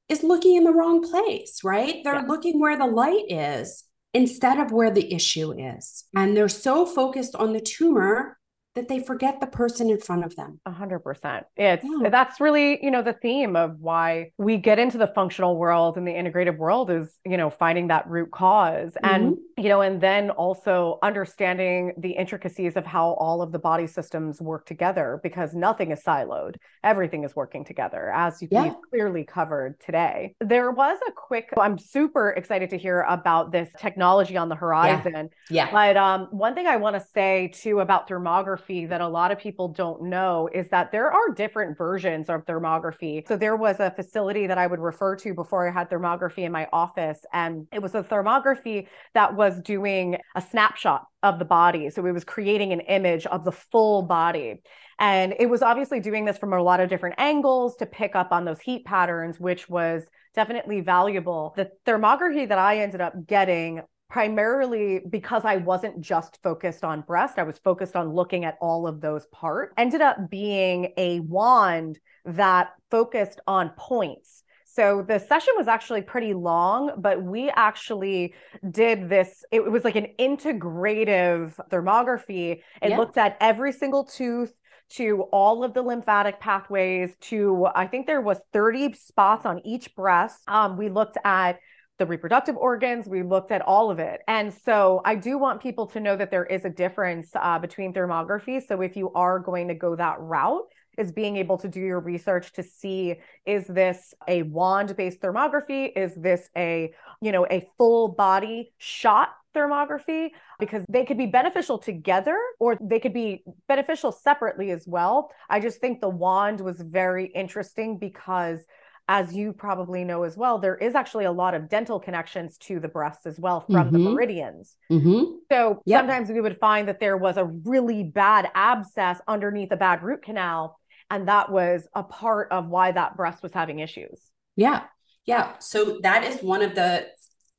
[0.09, 2.03] is looking in the wrong place, right?
[2.05, 2.27] They're yeah.
[2.27, 6.05] looking where the light is instead of where the issue is.
[6.15, 8.39] And they're so focused on the tumor
[8.75, 10.59] that they forget the person in front of them.
[10.65, 11.45] A hundred percent.
[11.57, 12.09] It's yeah.
[12.09, 16.07] that's really, you know, the theme of why we get into the functional world and
[16.07, 19.15] the integrative world is, you know, finding that root because mm-hmm.
[19.15, 23.87] and, you know, and then also understanding the intricacies of how all of the body
[23.87, 26.57] systems work together because nothing is siloed.
[26.83, 28.73] Everything is working together as you yeah.
[28.89, 30.35] clearly covered today.
[30.41, 35.29] There was a quick I'm super excited to hear about this technology on the horizon.
[35.51, 35.67] Yeah.
[35.67, 35.71] yeah.
[35.71, 39.31] But um one thing I want to say too about thermography thermography that a lot
[39.31, 43.27] of people don't know is that there are different versions of thermography.
[43.27, 46.53] So there was a facility that I would refer to before I had thermography in
[46.53, 51.91] my office, and it was a thermography that was doing a snapshot of the body.
[51.91, 54.63] So it was creating an image of the full body.
[54.99, 58.33] And it was obviously doing this from a lot of different angles to pick up
[58.33, 60.05] on those heat patterns, which was
[60.35, 61.55] definitely valuable.
[61.57, 63.83] The thermography that I ended up getting
[64.13, 68.87] primarily because I wasn't just focused on breast, I was focused on looking at all
[68.87, 74.45] of those parts, ended up being a wand that focused on points.
[74.67, 78.35] So the session was actually pretty long, but we actually
[78.71, 79.47] did this.
[79.51, 82.61] It was like an integrative thermography.
[82.83, 82.99] It yeah.
[82.99, 84.53] looked at every single tooth,
[84.91, 89.95] to all of the lymphatic pathways to i think there was 30 spots on each
[89.95, 91.59] breast um, we looked at
[92.03, 93.07] the reproductive organs.
[93.07, 94.23] We looked at all of it.
[94.27, 97.93] And so I do want people to know that there is a difference uh, between
[97.93, 98.61] thermography.
[98.67, 100.65] So if you are going to go that route,
[100.99, 103.15] is being able to do your research to see
[103.47, 106.93] is this a wand based thermography is this a
[107.23, 110.29] you know a full body shot thermography
[110.59, 115.59] because they could be beneficial together or they could be beneficial separately as well i
[115.59, 118.61] just think the wand was very interesting because
[119.09, 122.79] as you probably know as well, there is actually a lot of dental connections to
[122.79, 123.93] the breasts as well from mm-hmm.
[123.93, 124.77] the meridians.
[124.91, 125.37] Mm-hmm.
[125.51, 126.01] So yep.
[126.01, 130.23] sometimes we would find that there was a really bad abscess underneath a bad root
[130.23, 130.79] canal.
[131.11, 134.23] And that was a part of why that breast was having issues.
[134.57, 134.85] Yeah.
[135.27, 135.53] Yeah.
[135.59, 137.07] So that is one of the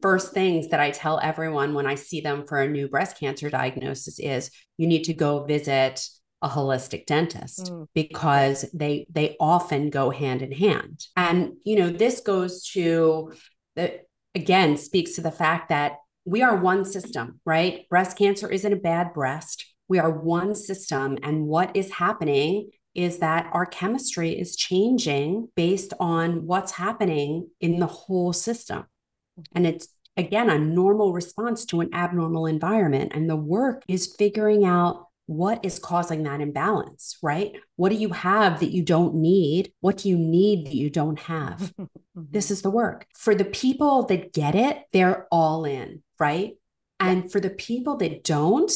[0.01, 3.49] first things that I tell everyone when I see them for a new breast cancer
[3.49, 6.05] diagnosis is you need to go visit
[6.43, 7.87] a holistic dentist mm.
[7.95, 11.07] because they they often go hand in hand.
[11.15, 13.33] And you know this goes to
[13.75, 14.01] the
[14.35, 15.93] again speaks to the fact that
[16.25, 17.87] we are one system right?
[17.89, 19.65] Breast cancer isn't a bad breast.
[19.87, 21.17] We are one system.
[21.23, 27.79] And what is happening is that our chemistry is changing based on what's happening in
[27.79, 28.85] the whole system.
[29.55, 29.87] And it's
[30.17, 33.13] again a normal response to an abnormal environment.
[33.15, 37.53] And the work is figuring out what is causing that imbalance, right?
[37.75, 39.71] What do you have that you don't need?
[39.79, 41.73] What do you need that you don't have?
[42.15, 42.29] Mm-hmm.
[42.29, 43.07] this is the work.
[43.17, 46.51] For the people that get it, they're all in, right?
[46.99, 48.71] And for the people that don't,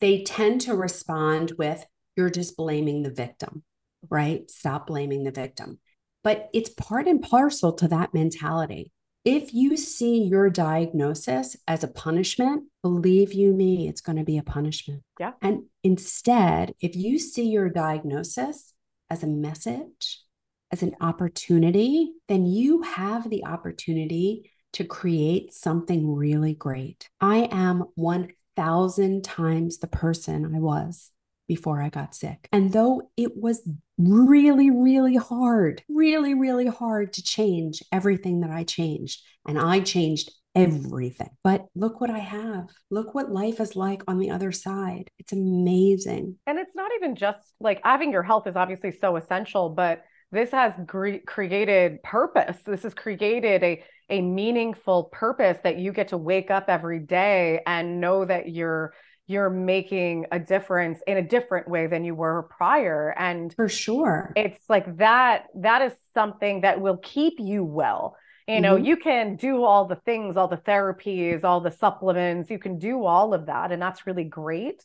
[0.00, 1.84] they tend to respond with,
[2.16, 3.62] you're just blaming the victim,
[4.06, 4.14] mm-hmm.
[4.14, 4.50] right?
[4.50, 5.80] Stop blaming the victim.
[6.24, 8.90] But it's part and parcel to that mentality.
[9.28, 14.38] If you see your diagnosis as a punishment, believe you me, it's going to be
[14.38, 15.02] a punishment.
[15.20, 15.32] Yeah.
[15.42, 18.72] And instead, if you see your diagnosis
[19.10, 20.22] as a message,
[20.70, 27.10] as an opportunity, then you have the opportunity to create something really great.
[27.20, 31.10] I am 1000 times the person I was
[31.46, 32.48] before I got sick.
[32.50, 33.68] And though it was
[33.98, 40.30] really, really hard, really, really hard to change everything that I changed, and I changed
[40.54, 41.30] everything.
[41.44, 42.68] But look what I have.
[42.90, 45.10] Look what life is like on the other side.
[45.18, 46.36] It's amazing.
[46.46, 50.50] And it's not even just like having your health is obviously so essential, but this
[50.50, 52.58] has gre- created purpose.
[52.64, 57.60] This has created a a meaningful purpose that you get to wake up every day
[57.66, 58.94] and know that you're
[59.28, 63.14] you're making a difference in a different way than you were prior.
[63.16, 64.32] And for sure.
[64.34, 68.16] it's like that that is something that will keep you well.
[68.48, 68.86] You know mm-hmm.
[68.86, 73.04] you can do all the things all the therapies all the supplements you can do
[73.04, 74.82] all of that and that's really great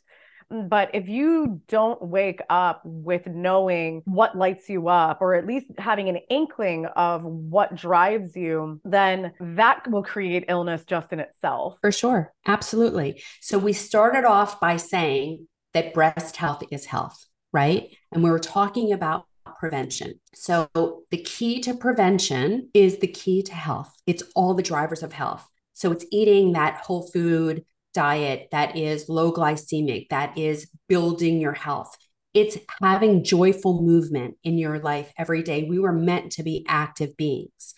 [0.52, 5.46] Mm, but if you don't wake up with knowing what lights you up, or at
[5.46, 11.20] least having an inkling of what drives you, then that will create illness just in
[11.20, 11.78] itself.
[11.80, 12.32] For sure.
[12.46, 13.22] Absolutely.
[13.40, 17.96] So we started off by saying that breast health is health, right?
[18.12, 19.26] And we were talking about
[19.58, 20.20] prevention.
[20.34, 20.68] So
[21.10, 23.92] the key to prevention is the key to health.
[24.06, 25.46] It's all the drivers of health.
[25.72, 27.64] So it's eating that whole food
[27.94, 31.96] diet that is low glycemic, that is building your health.
[32.34, 35.62] It's having joyful movement in your life every day.
[35.62, 37.74] We were meant to be active beings.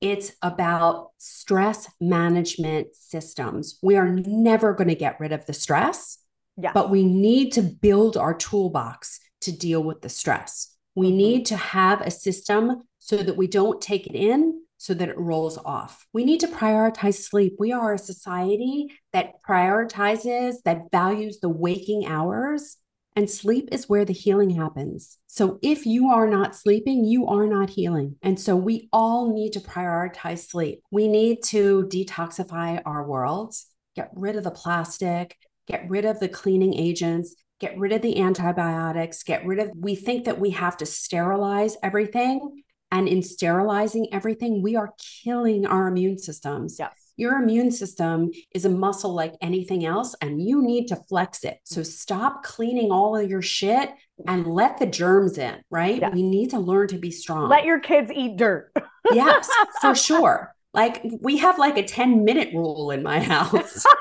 [0.00, 3.78] It's about stress management systems.
[3.82, 6.18] We are never going to get rid of the stress,
[6.56, 6.72] yes.
[6.74, 10.74] but we need to build our toolbox to deal with the stress.
[10.94, 11.16] We mm-hmm.
[11.16, 15.18] need to have a system so that we don't take it in, so that it
[15.18, 16.06] rolls off.
[16.14, 17.56] We need to prioritize sleep.
[17.58, 22.78] We are a society that prioritizes, that values the waking hours,
[23.14, 25.18] and sleep is where the healing happens.
[25.26, 28.16] So if you are not sleeping, you are not healing.
[28.22, 30.82] And so we all need to prioritize sleep.
[30.90, 35.36] We need to detoxify our worlds, get rid of the plastic,
[35.68, 39.94] get rid of the cleaning agents, get rid of the antibiotics, get rid of, we
[39.94, 42.62] think that we have to sterilize everything.
[42.92, 44.92] And in sterilizing everything, we are
[45.24, 46.76] killing our immune systems.
[46.78, 46.92] Yes.
[47.16, 51.58] Your immune system is a muscle like anything else, and you need to flex it.
[51.64, 51.90] So mm-hmm.
[51.90, 53.90] stop cleaning all of your shit
[54.26, 56.00] and let the germs in, right?
[56.00, 56.14] Yes.
[56.14, 57.48] We need to learn to be strong.
[57.48, 58.72] Let your kids eat dirt.
[59.12, 59.48] yes,
[59.80, 60.54] for sure.
[60.72, 63.84] Like we have like a 10 minute rule in my house.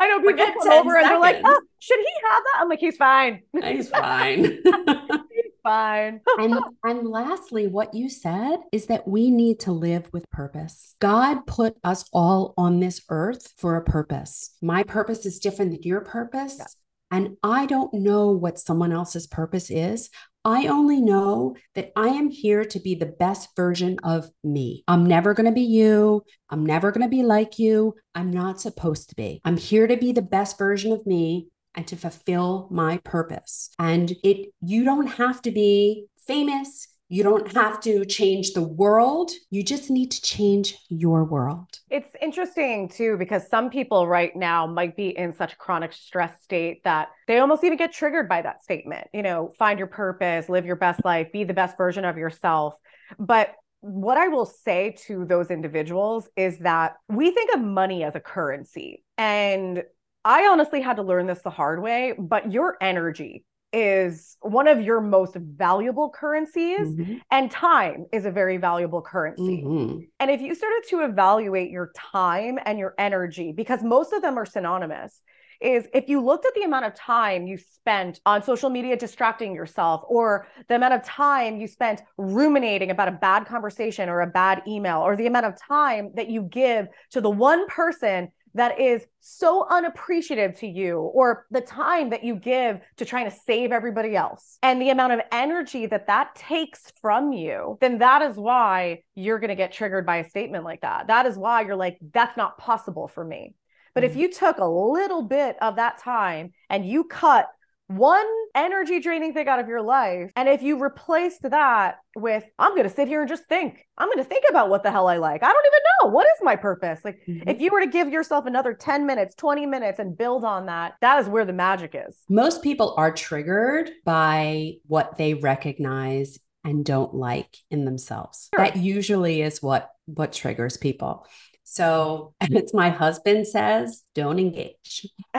[0.00, 1.02] I know people come over seconds.
[1.02, 2.60] and they're like, oh, should he have that?
[2.60, 3.42] I'm like, he's fine.
[3.60, 4.62] He's fine
[5.62, 6.20] fine.
[6.38, 10.94] and, and lastly, what you said is that we need to live with purpose.
[11.00, 14.56] God put us all on this earth for a purpose.
[14.62, 16.56] My purpose is different than your purpose.
[16.58, 16.66] Yeah.
[17.10, 20.10] And I don't know what someone else's purpose is.
[20.44, 24.84] I only know that I am here to be the best version of me.
[24.86, 26.22] I'm never going to be you.
[26.48, 27.94] I'm never going to be like you.
[28.14, 29.40] I'm not supposed to be.
[29.44, 31.48] I'm here to be the best version of me
[31.78, 33.70] and to fulfill my purpose.
[33.78, 36.88] And it you don't have to be famous.
[37.08, 39.30] You don't have to change the world.
[39.50, 41.68] You just need to change your world.
[41.88, 46.42] It's interesting too, because some people right now might be in such a chronic stress
[46.42, 49.06] state that they almost even get triggered by that statement.
[49.14, 52.74] You know, find your purpose, live your best life, be the best version of yourself.
[53.20, 58.16] But what I will say to those individuals is that we think of money as
[58.16, 59.04] a currency.
[59.16, 59.84] And
[60.24, 64.80] I honestly had to learn this the hard way, but your energy is one of
[64.80, 67.16] your most valuable currencies, mm-hmm.
[67.30, 69.62] and time is a very valuable currency.
[69.62, 69.98] Mm-hmm.
[70.20, 74.38] And if you started to evaluate your time and your energy, because most of them
[74.38, 75.20] are synonymous,
[75.60, 79.54] is if you looked at the amount of time you spent on social media distracting
[79.54, 84.26] yourself or the amount of time you spent ruminating about a bad conversation or a
[84.26, 88.28] bad email or the amount of time that you give to the one person
[88.58, 93.36] that is so unappreciative to you or the time that you give to trying to
[93.36, 98.22] save everybody else and the amount of energy that that takes from you then that
[98.22, 101.62] is why you're going to get triggered by a statement like that that is why
[101.62, 103.54] you're like that's not possible for me
[103.94, 104.12] but mm-hmm.
[104.12, 107.48] if you took a little bit of that time and you cut
[107.88, 110.30] one energy draining thing out of your life.
[110.36, 114.08] And if you replaced that with, I'm going to sit here and just think, I'm
[114.08, 115.42] going to think about what the hell I like.
[115.42, 116.10] I don't even know.
[116.10, 117.00] What is my purpose?
[117.02, 117.48] Like, mm-hmm.
[117.48, 120.94] if you were to give yourself another 10 minutes, 20 minutes, and build on that,
[121.00, 122.18] that is where the magic is.
[122.28, 128.50] Most people are triggered by what they recognize and don't like in themselves.
[128.54, 128.64] Sure.
[128.64, 131.26] That usually is what what triggers people.
[131.64, 135.06] So, it's my husband says, don't engage.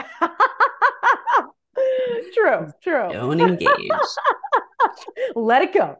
[2.34, 3.12] true, true.
[3.12, 3.90] Don't engage.
[5.34, 5.96] let it go.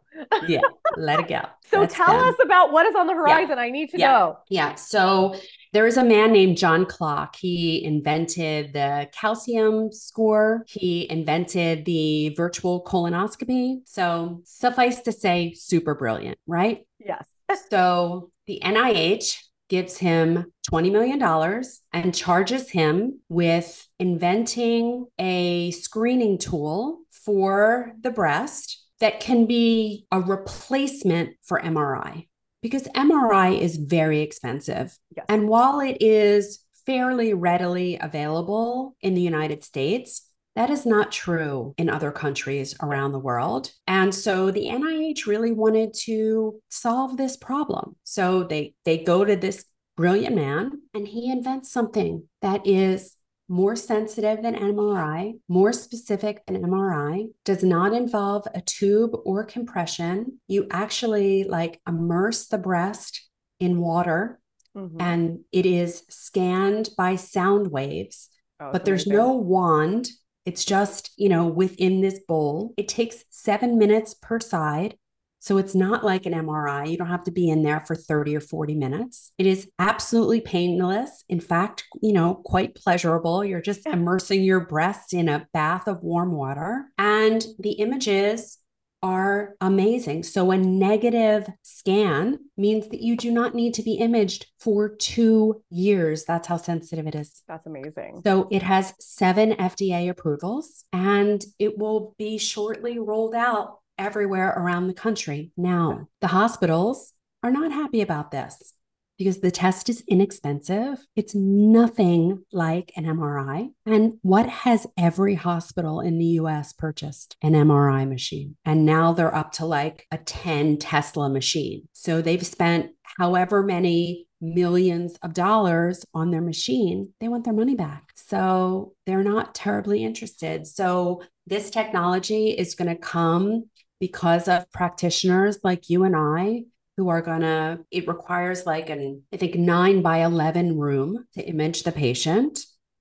[0.47, 0.61] yeah,
[0.97, 1.41] let it go.
[1.71, 2.27] So That's tell them.
[2.27, 3.55] us about what is on the horizon.
[3.55, 3.63] Yeah.
[3.63, 4.11] I need to yeah.
[4.11, 4.39] know.
[4.49, 4.75] Yeah.
[4.75, 5.35] So
[5.71, 7.37] there is a man named John Klock.
[7.37, 10.65] He invented the calcium score.
[10.67, 13.83] He invented the virtual colonoscopy.
[13.85, 16.85] So suffice to say, super brilliant, right?
[16.99, 17.25] Yes.
[17.69, 19.37] so the NIH
[19.71, 21.63] gives him $20 million
[21.93, 30.19] and charges him with inventing a screening tool for the breast that can be a
[30.19, 32.27] replacement for MRI
[32.61, 34.97] because MRI is very expensive.
[35.15, 35.25] Yes.
[35.29, 41.73] And while it is fairly readily available in the United States, that is not true
[41.77, 43.71] in other countries around the world.
[43.87, 47.95] And so the NIH really wanted to solve this problem.
[48.03, 49.65] So they they go to this
[49.97, 53.15] brilliant man and he invents something that is
[53.51, 60.39] more sensitive than MRI, more specific than MRI, does not involve a tube or compression.
[60.47, 63.29] You actually like immerse the breast
[63.59, 64.39] in water
[64.75, 64.99] mm-hmm.
[65.01, 68.29] and it is scanned by sound waves,
[68.59, 70.09] oh, but there's no wand.
[70.45, 72.73] It's just, you know, within this bowl.
[72.77, 74.97] It takes seven minutes per side.
[75.39, 76.87] So it's not like an MRI.
[76.87, 79.31] You don't have to be in there for 30 or 40 minutes.
[79.39, 81.23] It is absolutely painless.
[81.29, 83.43] In fact, you know, quite pleasurable.
[83.43, 86.85] You're just immersing your breast in a bath of warm water.
[86.99, 88.59] And the images
[89.03, 90.23] are amazing.
[90.23, 95.63] So, a negative scan means that you do not need to be imaged for two
[95.69, 96.25] years.
[96.25, 97.41] That's how sensitive it is.
[97.47, 98.21] That's amazing.
[98.25, 104.87] So, it has seven FDA approvals and it will be shortly rolled out everywhere around
[104.87, 105.51] the country.
[105.57, 108.73] Now, the hospitals are not happy about this
[109.21, 110.97] because the test is inexpensive.
[111.15, 113.69] It's nothing like an MRI.
[113.85, 117.37] And what has every hospital in the US purchased?
[117.43, 118.55] An MRI machine.
[118.65, 121.87] And now they're up to like a 10 Tesla machine.
[121.93, 127.75] So they've spent however many millions of dollars on their machine, they want their money
[127.75, 128.05] back.
[128.15, 130.65] So they're not terribly interested.
[130.65, 133.69] So this technology is going to come
[133.99, 136.63] because of practitioners like you and I
[137.01, 141.81] who are to, it requires like an, I think, nine by 11 room to image
[141.81, 142.59] the patient.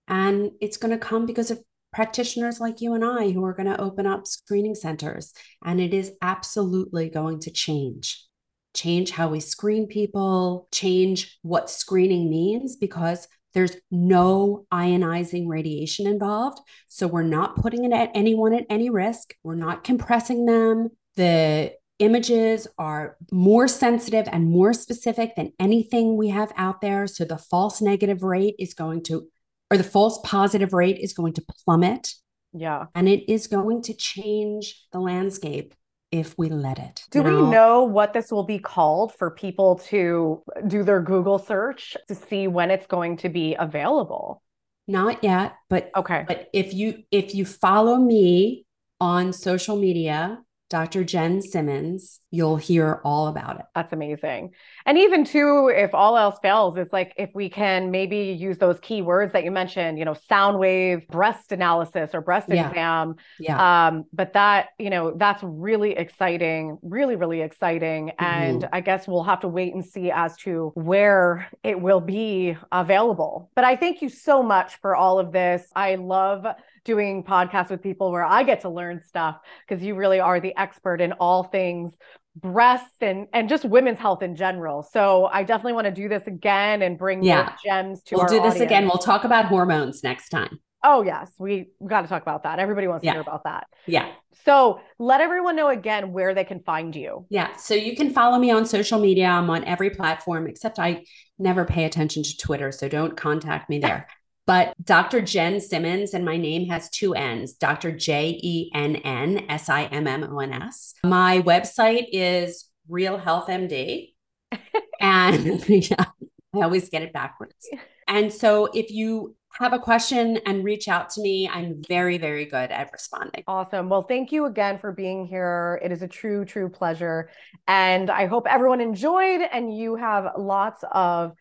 [0.09, 1.61] And it's to come because of
[1.93, 5.35] practitioners like you and I who are going to open up screening centers.
[5.63, 8.25] And it is absolutely going to change.
[8.73, 16.59] Change how we screen people, change what screening means because there's no ionizing radiation involved.
[16.89, 19.35] So we're not putting it at anyone at any risk.
[19.45, 20.89] We're not compressing them.
[21.17, 27.07] The images are more sensitive and more specific than anything we have out there.
[27.07, 29.29] So the false negative rate is going to,
[29.71, 32.15] or the false positive rate is going to plummet.
[32.53, 32.87] Yeah.
[32.95, 35.75] And it is going to change the landscape
[36.11, 37.05] if we let it.
[37.11, 41.39] Do now, we know what this will be called for people to do their Google
[41.39, 44.43] search to see when it's going to be available?
[44.89, 46.25] Not yet, but okay.
[46.27, 48.67] But if you if you follow me
[49.01, 50.41] on social media,
[50.71, 51.03] Dr.
[51.03, 53.67] Jenn Simmons, you'll hear all about it.
[53.75, 54.53] That's amazing.
[54.87, 58.79] And even too, if all else fails, it's like if we can maybe use those
[58.81, 62.69] key words that you mentioned, you know, sound wave, breast analysis or breast yeah.
[62.69, 63.17] exam.
[63.41, 63.89] Yeah.
[63.89, 68.09] Um, but that, you know, that's really exciting, really, really exciting.
[68.09, 68.25] Mm-hmm.
[68.25, 72.57] And I guess we'll have to wait and see as to where it will be
[72.71, 73.51] available.
[73.57, 75.67] But I thank you so much for all of this.
[75.75, 76.47] I love
[76.85, 80.57] doing podcasts with people where I get to learn stuff because you really are the
[80.57, 81.97] expert in all things
[82.37, 84.83] breast and and just women's health in general.
[84.83, 87.55] So I definitely want to do this again and bring yeah.
[87.65, 88.61] gems to we'll do this audience.
[88.61, 88.85] again.
[88.85, 90.61] We'll talk about hormones next time.
[90.83, 92.59] Oh yes, we got to talk about that.
[92.59, 93.13] Everybody wants yeah.
[93.13, 93.67] to hear about that.
[93.87, 94.11] Yeah.
[94.45, 97.27] So let everyone know again where they can find you.
[97.29, 97.55] Yeah.
[97.57, 99.27] So you can follow me on social media.
[99.27, 101.05] I'm on every platform except I
[101.39, 104.07] never pay attention to Twitter, so don't contact me there.
[104.47, 105.21] But Dr.
[105.21, 107.93] Jenn Simmons, and my name has two N's Dr.
[107.93, 110.95] J E N N S I M M O N S.
[111.05, 114.15] My website is Real Health MD.
[115.01, 116.07] and yeah,
[116.55, 117.69] I always get it backwards.
[118.09, 121.49] And so if you have a question and reach out to me.
[121.49, 123.45] I'm very, very good at responding.
[123.47, 123.89] Awesome.
[123.89, 125.81] Well, thank you again for being here.
[125.83, 127.31] It is a true, true pleasure.
[127.67, 131.33] And I hope everyone enjoyed and you have lots of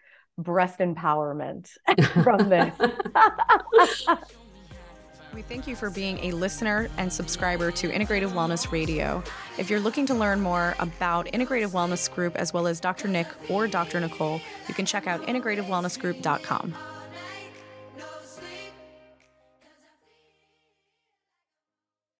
[0.44, 1.70] breast empowerment
[2.24, 2.76] from this.
[5.34, 9.24] We thank you for being a listener and subscriber to Integrative Wellness Radio.
[9.60, 13.08] If you're looking to learn more about Integrative Wellness Group as well as Dr.
[13.08, 14.00] Nick or Dr.
[14.00, 16.74] Nicole, you can check out integrativewellnessgroup.com.